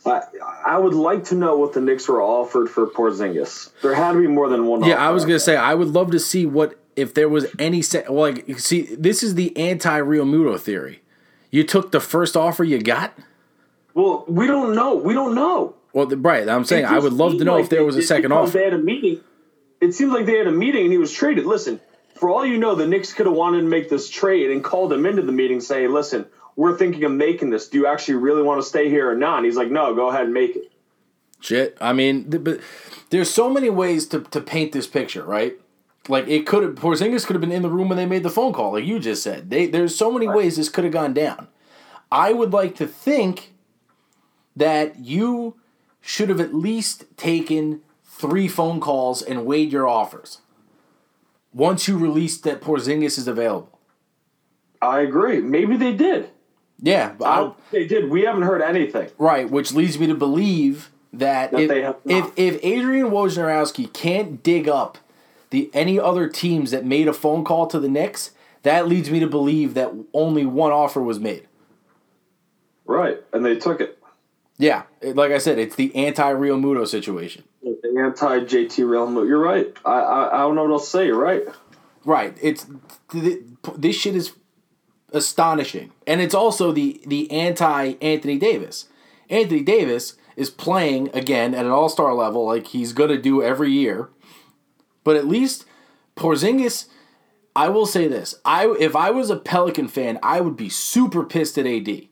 [0.06, 0.22] I,
[0.66, 3.72] I would like to know what the Knicks were offered for Porzingis.
[3.82, 4.84] There had to be more than one.
[4.84, 4.96] Yeah.
[4.96, 8.12] I was gonna say I would love to see what if there was any set.
[8.12, 11.02] Well, like, see, this is the anti Realmuto theory.
[11.50, 13.18] You took the first offer you got.
[13.94, 14.96] Well, we don't know.
[14.96, 15.76] We don't know.
[15.94, 16.48] Well, the- right.
[16.48, 18.52] I'm saying I would love to know like if there was a second offer.
[18.58, 19.22] They had a meeting.
[19.82, 21.46] It seems like they had a meeting and he was traded.
[21.46, 21.80] Listen,
[22.16, 24.92] for all you know, the Knicks could have wanted to make this trade and called
[24.92, 26.26] him into the meeting, say, "Listen,
[26.56, 27.68] we're thinking of making this.
[27.70, 30.10] Do you actually really want to stay here or not?" And he's like, "No, go
[30.10, 30.72] ahead and make it."
[31.42, 31.78] Shit.
[31.80, 32.60] I mean, th- but
[33.10, 35.56] there's so many ways to, to paint this picture, right?
[36.08, 38.30] Like it could have Porzingis could have been in the room when they made the
[38.30, 39.50] phone call, like you just said.
[39.50, 41.48] They there's so many ways this could have gone down.
[42.12, 43.54] I would like to think
[44.56, 45.56] that you
[46.02, 50.40] should have at least taken three phone calls and weighed your offers.
[51.56, 53.80] Once you released that Porzingis is available.
[54.82, 55.40] I agree.
[55.40, 56.30] Maybe they did.
[56.82, 58.10] Yeah, but I, they did.
[58.10, 59.10] We haven't heard anything.
[59.18, 63.92] Right, which leads me to believe that, That if, they have if if Adrian Wojnarowski
[63.94, 64.98] can't dig up
[65.50, 68.32] the any other teams that made a phone call to the Knicks,
[68.64, 71.48] that leads me to believe that only one offer was made.
[72.84, 73.98] Right, and they took it.
[74.58, 77.46] Yeah, like I said, it's the anti Realmuto situation.
[77.98, 79.28] Anti JT Real move.
[79.28, 79.76] You're right.
[79.86, 81.08] I, I I don't know what else to say.
[81.08, 81.44] You're right.
[82.06, 82.68] Right, it's
[83.12, 83.42] th-
[83.76, 84.34] this shit is
[85.12, 88.88] astonishing, and it's also the the anti Anthony Davis.
[89.28, 93.72] Anthony Davis is playing again at an All Star level, like he's gonna do every
[93.72, 94.10] year.
[95.04, 95.66] But at least
[96.16, 96.88] Porzingis,
[97.56, 101.24] I will say this: I if I was a Pelican fan, I would be super
[101.24, 102.08] pissed at AD.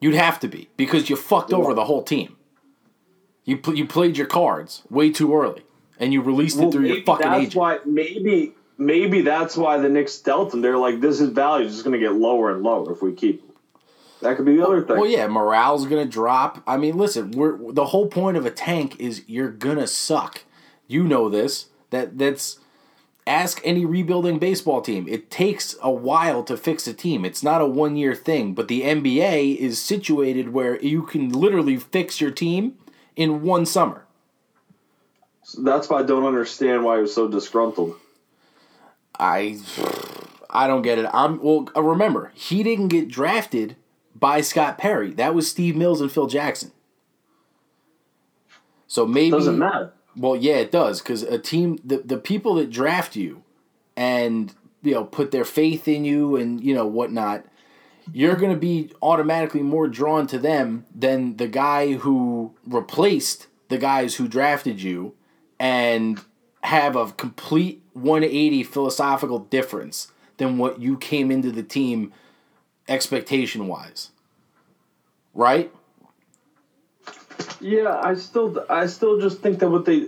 [0.00, 2.36] You'd have to be because you fucked over the whole team.
[3.44, 5.62] You pl- you played your cards way too early,
[5.98, 7.54] and you released it through your fucking that's agent.
[7.56, 10.60] why maybe maybe that's why the Knicks dealt him.
[10.60, 13.12] They're like, this is value is just going to get lower and lower if we
[13.12, 13.40] keep.
[13.42, 13.48] him.
[14.20, 14.96] That could be the other thing.
[14.96, 16.62] Well, yeah, morale's gonna drop.
[16.66, 20.44] I mean, listen, we're the whole point of a tank is you're gonna suck.
[20.86, 21.66] You know this.
[21.90, 22.60] That that's
[23.26, 25.08] ask any rebuilding baseball team.
[25.08, 27.24] It takes a while to fix a team.
[27.24, 28.54] It's not a one year thing.
[28.54, 32.78] But the NBA is situated where you can literally fix your team
[33.16, 34.04] in one summer.
[35.58, 37.96] That's why I don't understand why he was so disgruntled.
[39.18, 39.58] I
[40.50, 41.06] I don't get it.
[41.12, 41.68] I'm well.
[41.76, 43.76] uh, Remember, he didn't get drafted
[44.14, 45.12] by Scott Perry.
[45.12, 46.72] That was Steve Mills and Phil Jackson.
[48.86, 49.92] So maybe Doesn't matter.
[50.14, 53.42] Well, yeah, it does because a team, the the people that draft you,
[53.96, 57.44] and you know put their faith in you and you know whatnot,
[58.12, 63.78] you're going to be automatically more drawn to them than the guy who replaced the
[63.78, 65.14] guys who drafted you,
[65.58, 66.20] and
[66.62, 72.12] have a complete 180 philosophical difference than what you came into the team
[72.88, 74.10] expectation wise.
[75.34, 75.72] Right?
[77.60, 80.06] Yeah, I still I still just think that what they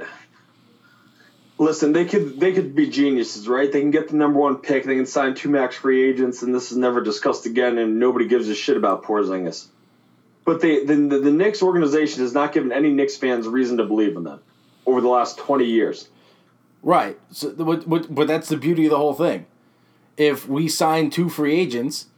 [1.58, 3.70] listen they could they could be geniuses, right?
[3.70, 6.54] They can get the number one pick, they can sign two max free agents, and
[6.54, 9.66] this is never discussed again, and nobody gives a shit about Porzingis.
[10.44, 13.84] But they the, the the Knicks organization has not given any Knicks fans reason to
[13.84, 14.40] believe in them
[14.86, 16.08] over the last twenty years.
[16.82, 17.18] Right.
[17.30, 19.46] So, what, what, but that's the beauty of the whole thing.
[20.18, 22.08] If we sign two free agents,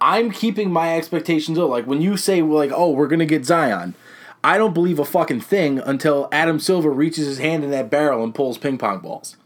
[0.00, 1.66] I'm keeping my expectations low.
[1.66, 3.94] Like when you say, like, oh, we're gonna get Zion,
[4.44, 8.24] I don't believe a fucking thing until Adam Silver reaches his hand in that barrel
[8.24, 9.36] and pulls ping pong balls.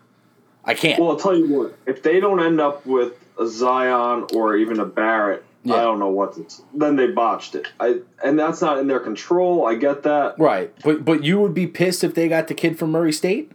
[0.64, 0.99] I can't.
[1.01, 4.80] Well, I'll tell you what, if they don't end up with a Zion or even
[4.80, 5.74] a Barrett, Yeah.
[5.76, 7.68] I don't know what it's, then they botched it.
[7.78, 9.66] I and that's not in their control.
[9.66, 10.38] I get that.
[10.38, 10.72] right.
[10.82, 13.53] But but you would be pissed if they got the kid from Murray State.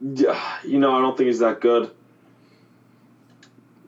[0.00, 1.90] Yeah, you know, I don't think he's that good.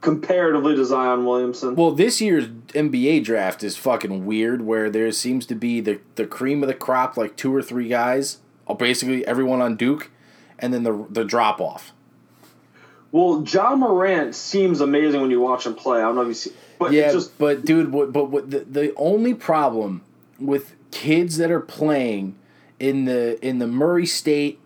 [0.03, 1.74] Comparatively to Zion Williamson.
[1.74, 6.26] Well, this year's NBA draft is fucking weird, where there seems to be the the
[6.26, 8.38] cream of the crop, like two or three guys,
[8.68, 10.11] uh, basically everyone on Duke,
[10.59, 11.92] and then the the drop off.
[13.12, 15.98] Well, Ja Morant seems amazing when you watch him play.
[15.98, 18.61] I don't know if you see, but Yeah, just but dude, what, but what the,
[18.61, 20.03] the only problem
[20.40, 22.36] with kids that are playing
[22.80, 24.59] in the in the Murray State,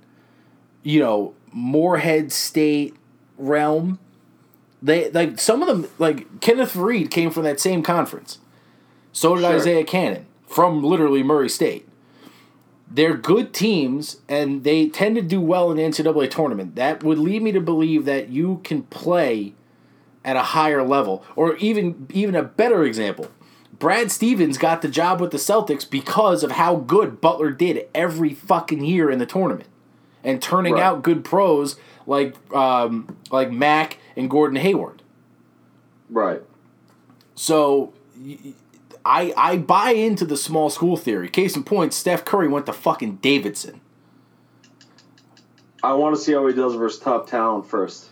[0.83, 2.95] you know, Morehead State
[3.37, 3.99] realm,
[4.83, 8.39] they like some of them like Kenneth Faried came from that same conference.
[9.13, 9.55] So did Sure.
[9.55, 11.89] Isaiah Canaan from literally Murray State.
[12.89, 16.77] They're good teams and they tend to do well in the NCAA tournament.
[16.77, 19.55] That would lead me to believe that you can play
[20.25, 21.25] at a higher level.
[21.35, 23.31] Or even even a better example.
[23.79, 28.33] Brad Stevens got the job with the Celtics because of how good Butler did every
[28.33, 29.69] fucking year in the tournament.
[30.25, 30.83] And turning Right.
[30.83, 35.03] out good pros like um, like Mack and Gordon Hayward.
[36.11, 36.43] right.
[37.35, 37.93] So
[39.05, 41.29] I I buy into the small school theory.
[41.29, 43.81] Case in point, Steph Curry went to fucking Davidson.
[45.83, 48.09] I want to see how he does versus top talent first.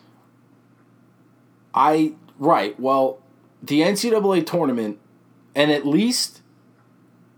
[1.75, 2.79] I right.
[2.79, 3.19] Well,
[3.63, 4.99] the NCAA tournament,
[5.55, 6.43] and at least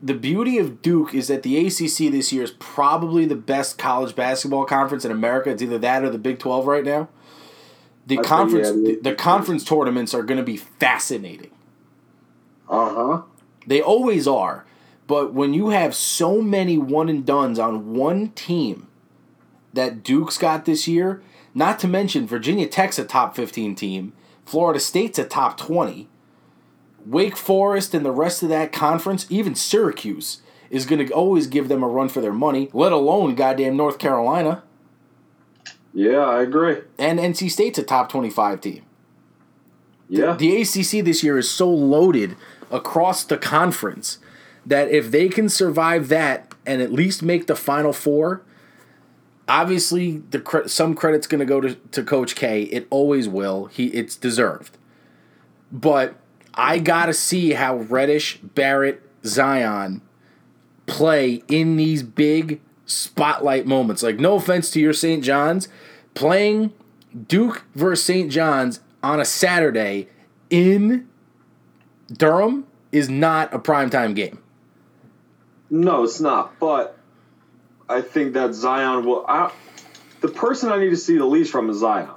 [0.03, 4.15] the beauty of Duke is that the ACC this year is probably the best college
[4.15, 5.51] basketball conference in America.
[5.51, 7.09] It's either that or the Big Twelve right now.
[8.07, 11.51] The I conference, yeah, the, the- conference tournaments are going to be fascinating.
[12.69, 13.23] Uh huh.
[13.67, 14.65] They always are.
[15.07, 18.89] But when you have so many one and dones on one team
[19.73, 21.23] that Duke's got this year,
[21.55, 24.13] not to mention Virginia Tech's a top 15 team,
[24.45, 26.09] Florida State's a top 20,
[27.05, 31.69] Wake Forest and the rest of that conference, even Syracuse, is going to always give
[31.69, 34.65] them a run for their money, let alone goddamn North Carolina.
[35.97, 36.77] Yeah, I agree.
[36.99, 38.83] And NC State's a top 25 team.
[40.11, 40.37] Yeah.
[40.37, 42.37] The ACC this year is so loaded
[42.71, 44.19] across the conference
[44.67, 48.43] that if they can survive that and at least make the final four,
[49.49, 52.65] obviously the some credit's going to go to, to Coach K.
[52.65, 53.65] It always will.
[53.67, 54.77] He it's deserved.
[55.73, 56.17] But
[56.53, 60.03] I got to see how Reddish, Barrett, Zion
[60.85, 64.03] play in these big spotlight moments.
[64.03, 65.25] Like no offense to your St.
[65.25, 65.69] John's,
[66.17, 66.73] playing
[67.29, 68.31] Duke versus St.
[68.31, 70.09] John's on a Saturday
[70.51, 71.09] in
[72.13, 74.43] Durham is not a primetime game.
[75.71, 76.59] No, it's not.
[76.59, 76.99] But
[77.89, 79.25] I think that Zion will.
[79.29, 79.53] I,
[80.21, 82.11] the person I need to see the least from is Zion.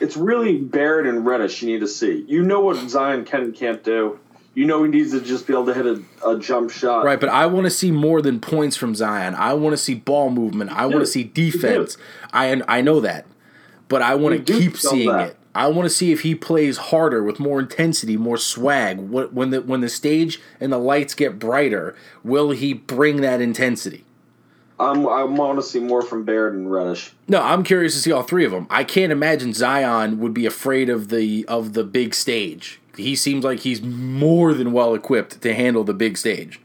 [0.00, 2.24] It's really Barrett and Reddish you need to see.
[2.28, 4.18] You know what Zion can and can't do.
[4.54, 7.04] You know he needs to just be able to hit a, a jump shot.
[7.04, 9.34] Right, but I want to see more than points from Zion.
[9.34, 10.70] I want to see ball movement.
[10.70, 11.98] I want to see defense.
[12.32, 13.26] I I know that.
[13.88, 15.30] But I want to keep seeing that.
[15.30, 15.36] it.
[15.54, 18.98] I want to see if he plays harder with more intensity, more swag.
[18.98, 23.40] What when the when the stage and the lights get brighter, will he bring that
[23.40, 24.04] intensity?
[24.78, 27.14] I'm, I want to see more from Barrett and Reddish.
[27.28, 28.66] No, I'm curious to see all three of them.
[28.68, 32.78] I can't imagine Zion would be afraid of the of the big stage.
[32.96, 36.60] He seems like he's more than well equipped to handle the big stage.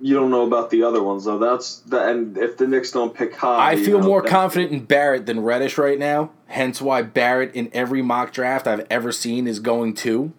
[0.00, 1.38] You don't know about the other ones though.
[1.38, 4.84] That's the and if the Knicks don't pick high, I feel know, more confident in
[4.84, 6.30] Barrett than Reddish right now.
[6.48, 10.32] Hence why Barrett in every mock draft I've ever seen is going to.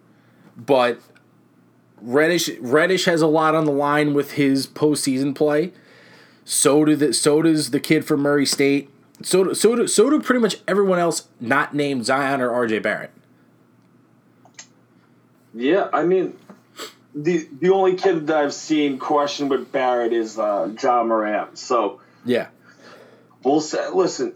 [0.56, 1.00] But
[2.00, 5.72] Reddish Reddish has a lot on the line with his postseason play.
[6.44, 8.90] So do the so does the kid from Murray State.
[9.22, 12.82] So do, so do, so do pretty much everyone else not named Zion or RJ
[12.82, 13.10] Barrett.
[15.52, 16.38] Yeah, I mean,
[17.14, 21.58] the the only kid that I've seen question with Barrett is uh, Ja Morant.
[21.58, 22.48] So Yeah.
[23.42, 24.34] we'll say, listen,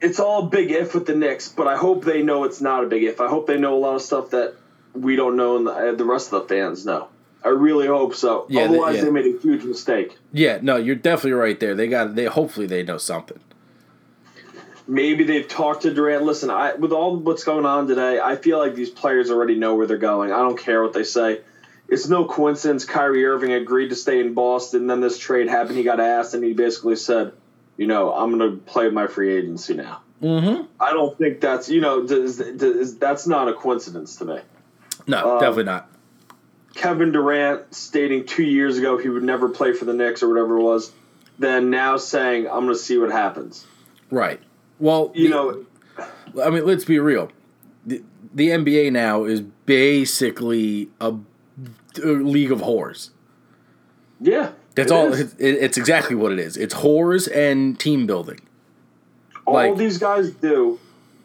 [0.00, 2.84] it's all a big if with the Knicks, but I hope they know it's not
[2.84, 3.20] a big if.
[3.20, 4.54] I hope they know a lot of stuff that
[4.92, 7.08] we don't know and the, the rest of the fans know.
[7.44, 8.46] I really hope so.
[8.48, 9.04] Yeah, Otherwise, yeah.
[9.04, 10.16] they made a huge mistake.
[10.32, 11.74] Yeah, no, you're definitely right there.
[11.74, 13.38] They got they hopefully they know something.
[14.86, 16.24] Maybe they've talked to Durant.
[16.24, 19.74] Listen, I with all what's going on today, I feel like these players already know
[19.74, 20.32] where they're going.
[20.32, 21.40] I don't care what they say.
[21.88, 24.86] It's no coincidence Kyrie Irving agreed to stay in Boston.
[24.86, 25.76] Then this trade happened.
[25.76, 27.32] He got asked, and he basically said,
[27.76, 30.62] "You know, I'm going to play my free agency now." Mm-hmm.
[30.80, 34.38] I don't think that's you know does, does, that's not a coincidence to me.
[35.06, 35.90] No, definitely not.
[36.74, 40.56] Kevin Durant stating two years ago he would never play for the Knicks or whatever
[40.58, 40.90] it was,
[41.38, 43.66] then now saying I'm going to see what happens.
[44.10, 44.40] Right.
[44.80, 45.34] Well, You the-
[46.34, 47.30] know, I mean, let's be real.
[47.86, 51.14] The, the NBA now is basically a
[51.98, 53.10] league of whores.
[54.20, 55.12] yeah, That's all.
[55.12, 56.56] It, it's exactly what it is.
[56.56, 58.40] It's whores and team building.
[59.46, 60.78] all Like- these guys do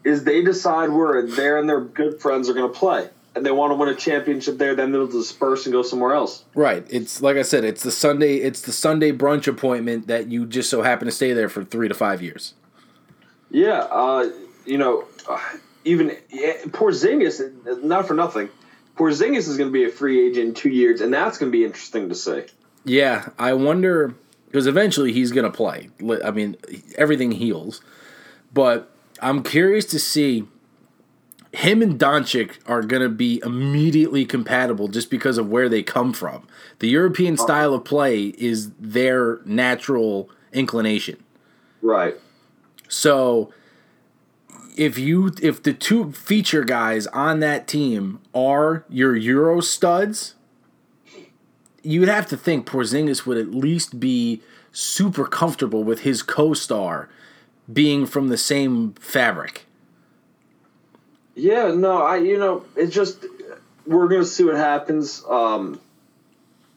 [0.04, 3.52] is they decide where they and their good friends are going to play, and they
[3.52, 4.74] want to win a championship there.
[4.76, 6.44] Then they'll disperse and go somewhere else.
[6.56, 6.86] Right.
[6.90, 7.64] It's like I said.
[7.66, 8.38] It's the Sunday.
[8.38, 11.88] It's the Sunday brunch appointment that you just so happen to stay there for three
[11.90, 12.54] to five years.
[13.52, 14.30] Yeah, uh,
[14.66, 15.40] you know, uh,
[15.84, 18.50] even yeah, Porzingis, not for nothing.
[19.00, 21.58] Porzingis is going to be a free agent in two years, and that's going to
[21.58, 22.44] be interesting to see.
[22.84, 24.14] Yeah, I wonder
[24.48, 25.90] because eventually he's going to play.
[26.24, 26.58] I mean,
[26.98, 27.82] everything heals,
[28.54, 28.92] but
[29.22, 30.48] I'm curious to see
[31.54, 36.14] him and Doncic are going to be immediately compatible just because of where they come
[36.14, 36.48] from.
[36.80, 37.44] The European uh-huh.
[37.44, 41.24] style of play is their natural inclination.
[41.82, 42.16] Right.
[42.88, 43.54] So
[44.80, 50.36] if you if the two feature guys on that team are your Euro studs,
[51.84, 57.10] you'd have to think Porzingis would at least be super comfortable with his co-star
[57.72, 59.66] being from the same fabric.
[61.36, 63.26] Yeah, no, I you know it's just
[63.86, 65.24] we're gonna see what happens.
[65.28, 65.82] Um,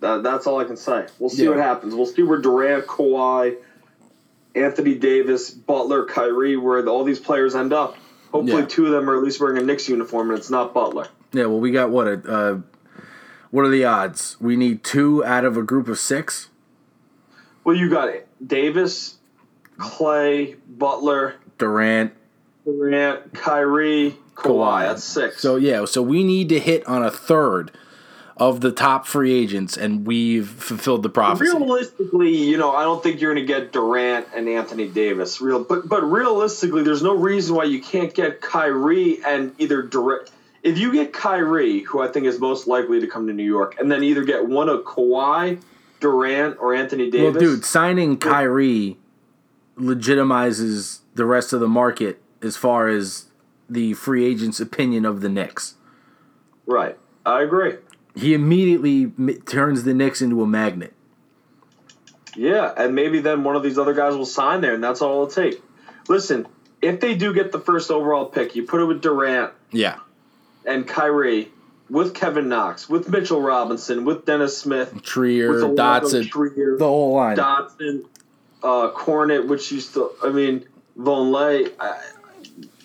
[0.00, 1.06] that, that's all I can say.
[1.20, 1.50] We'll see Yeah.
[1.50, 1.94] what happens.
[1.94, 3.58] We'll see where Durant, Kawhi,
[4.54, 7.96] Anthony Davis, Butler, Kyrie, where all these players end up.
[8.32, 8.68] Hopefully, Yeah.
[8.68, 11.06] two of them are at least wearing a Knicks uniform, and it's not Butler.
[11.32, 12.58] Yeah, well, we got what a uh,
[13.50, 14.36] what are the odds?
[14.40, 16.48] We need two out of a group of six.
[17.64, 18.26] Well, you got it.
[18.44, 19.16] Davis,
[19.78, 22.12] Klay, Butler, Durant,
[22.64, 24.88] Durant, Kyrie, Kawhi.
[24.88, 25.40] That's six.
[25.40, 27.70] So yeah, so we need to hit on a third
[28.36, 31.50] of the top free agents, and we've fulfilled the prophecy.
[31.50, 35.40] realistically, you know, I don't think you're going to get Durant and Anthony Davis.
[35.40, 40.30] Real, but but realistically, there's no reason why you can't get Kyrie and either Durant.
[40.62, 43.76] If you get Kyrie, who I think is most likely to come to New York,
[43.78, 45.60] and then either get one of Kawhi,
[46.00, 47.32] Durant, or Anthony Davis.
[47.34, 48.96] Well, dude, signing Kyrie
[49.76, 53.26] legitimizes the rest of the market as far as
[53.68, 55.74] the free agent's opinion of the Knicks.
[56.66, 56.98] right?
[57.24, 57.76] I agree.
[58.14, 60.92] He immediately m- turns the Knicks into a magnet.
[62.36, 65.12] Yeah, and maybe then one of these other guys will sign there, and that's all
[65.22, 65.62] it'll take.
[66.08, 66.46] Listen,
[66.80, 69.96] if they do get the first overall pick, you put it with Durant, Yeah,
[70.64, 71.50] and Kyrie
[71.90, 76.86] with Kevin Knox, with Mitchell Robinson, with Dennis Smith, with Trier, Orlando Dotson, Trier, the
[76.86, 77.36] whole line.
[77.36, 78.04] Dotson,
[78.62, 80.64] uh, Kornet, which you still, I mean,
[80.98, 81.70] Vonleh.
[81.78, 82.00] I,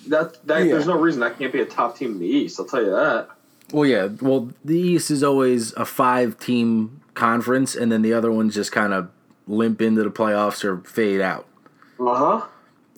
[0.07, 0.73] that that Yeah.
[0.73, 2.59] there's no reason that can't be a top team in the East.
[2.59, 3.30] I'll tell you that.
[3.72, 4.07] Well, yeah.
[4.22, 8.93] Well, the East is always a five-team conference, and then the other ones just kind
[8.93, 9.09] of
[9.47, 11.47] limp into the playoffs or fade out.
[11.99, 12.45] Uh huh.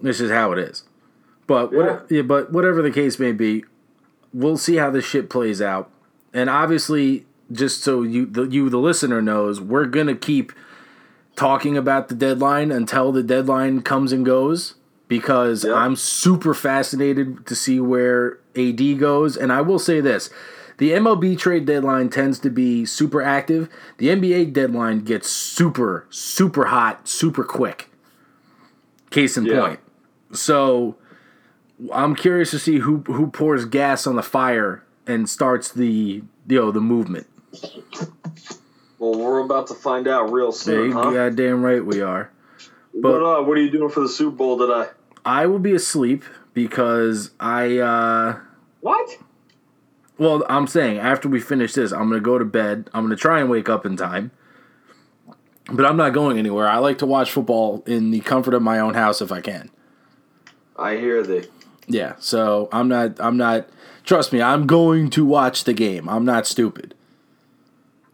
[0.02, 0.84] This is how it is.
[1.48, 2.18] But what, Yeah.
[2.18, 3.66] yeah, but whatever the case may be,
[4.34, 5.90] we'll see how this shit plays out.
[6.34, 10.52] And obviously, just so you the, you the listener knows, we're gonna keep
[11.36, 14.76] talking about the deadline until the deadline comes and goes
[15.08, 15.74] because Yeah.
[15.74, 19.36] I'm super fascinated to see where AD goes.
[19.38, 20.30] And I will say this.
[20.80, 23.68] The MLB trade deadline tends to be super active.
[23.98, 27.90] The NBA deadline gets super, super hot, super quick.
[29.10, 29.60] Case in Yeah.
[29.60, 29.80] point.
[30.32, 30.96] So
[31.94, 36.60] I'm curious to see who who pours gas on the fire and starts the you
[36.60, 37.28] know the movement.
[39.00, 41.12] Well, we're about to find out real soon, huh?
[41.12, 42.32] goddamn right we are.
[42.94, 44.90] But uh, what are you doing for the Super Bowl today?
[45.26, 46.24] I will be asleep
[46.54, 48.40] because I uh
[48.80, 49.18] What?
[50.20, 52.90] Well I'm saying after we finish this I'm gonna go to bed.
[52.94, 54.32] I'm gonna try and wake up in time.
[55.72, 56.68] But I'm not going anywhere.
[56.68, 59.70] I like to watch football in the comfort of my own house if I can.
[60.78, 61.46] I hear thee.
[61.88, 63.68] Yeah, so I'm not I'm not
[64.04, 66.10] trust me, I'm going to watch the game.
[66.10, 66.96] I'm not stupid.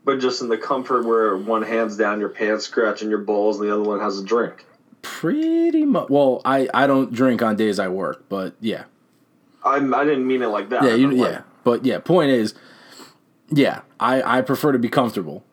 [0.03, 3.67] But just in the comfort where one hand's down your pants, scratching your balls, and
[3.67, 4.65] the other one has a drink.
[5.01, 6.09] Pretty much.
[6.09, 8.83] Well, I I don't drink on days I work, but yeah,
[9.63, 10.83] I'm, I didn't mean it like that.
[10.83, 11.41] yeah, you, like, yeah.
[11.65, 12.53] But yeah, point is,
[13.49, 15.43] yeah, I I prefer to be comfortable.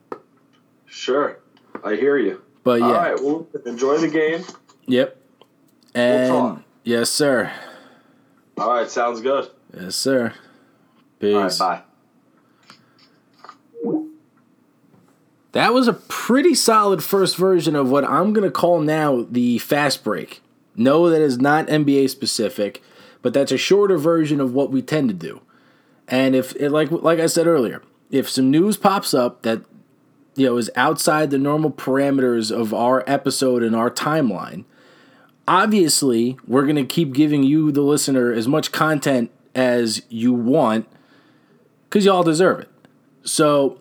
[0.87, 1.41] Sure.
[1.83, 2.41] I hear you.
[2.63, 3.15] But yeah, All right.
[3.21, 4.45] Well, enjoy the game.
[4.87, 5.17] yep.
[5.95, 6.63] And talk.
[6.85, 7.51] yes, sir.
[8.59, 8.89] All right.
[8.89, 9.51] Sounds good.
[9.75, 10.35] Yes, sir.
[11.19, 11.61] Peace.
[11.61, 11.83] All right.
[11.83, 11.83] Bye.
[15.53, 19.59] That was a pretty solid first version of what I'm going to call now the
[19.59, 20.43] fast break.
[20.77, 22.83] No, that is not NBA specific,
[23.21, 25.43] but that's a shorter version of what we tend to do.
[26.09, 29.63] And if it, like like I said earlier, if some news pops up that
[30.35, 34.65] you know is outside the normal parameters of our episode and our timeline,
[35.49, 40.87] obviously we're going to keep giving you the listener as much content as you want
[41.91, 42.69] cuz y'all deserve it.
[43.25, 43.79] So,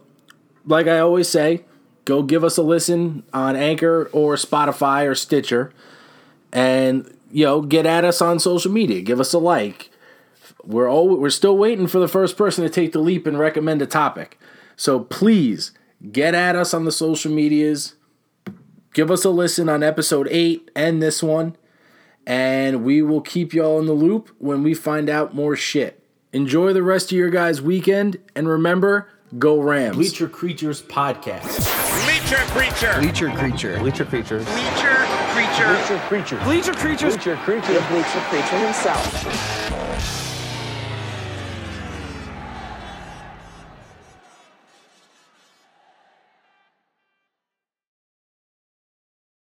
[0.66, 1.66] like I always say,
[2.06, 5.74] go give us a listen on Anchor or Spotify or Stitcher,
[6.52, 9.02] and you know get at us on social media.
[9.02, 9.91] Give us a like.
[10.64, 13.82] We're all we're still waiting for the first person to take the leap and recommend
[13.82, 14.40] a topic.
[14.76, 15.72] So please
[16.12, 17.96] get at us on the social medias.
[18.94, 21.56] Give us a listen on episode eight and this one,
[22.28, 26.04] and we will keep y'all in the loop when we find out more shit.
[26.34, 29.96] Enjoy the rest of your guys' weekend, and remember, go Rams.
[29.96, 31.68] Bleacher Creatures Podcast.
[32.06, 33.00] Bleacher Creature.
[33.00, 33.80] Bleacher creature.
[33.80, 34.46] Bleacher creatures.
[34.46, 35.68] Bleacher Creature.
[35.74, 36.40] Bleacher creature.
[36.44, 37.16] Bleacher creatures.
[37.16, 37.74] Bleacher creature.
[37.74, 39.71] The bleacher creature himself.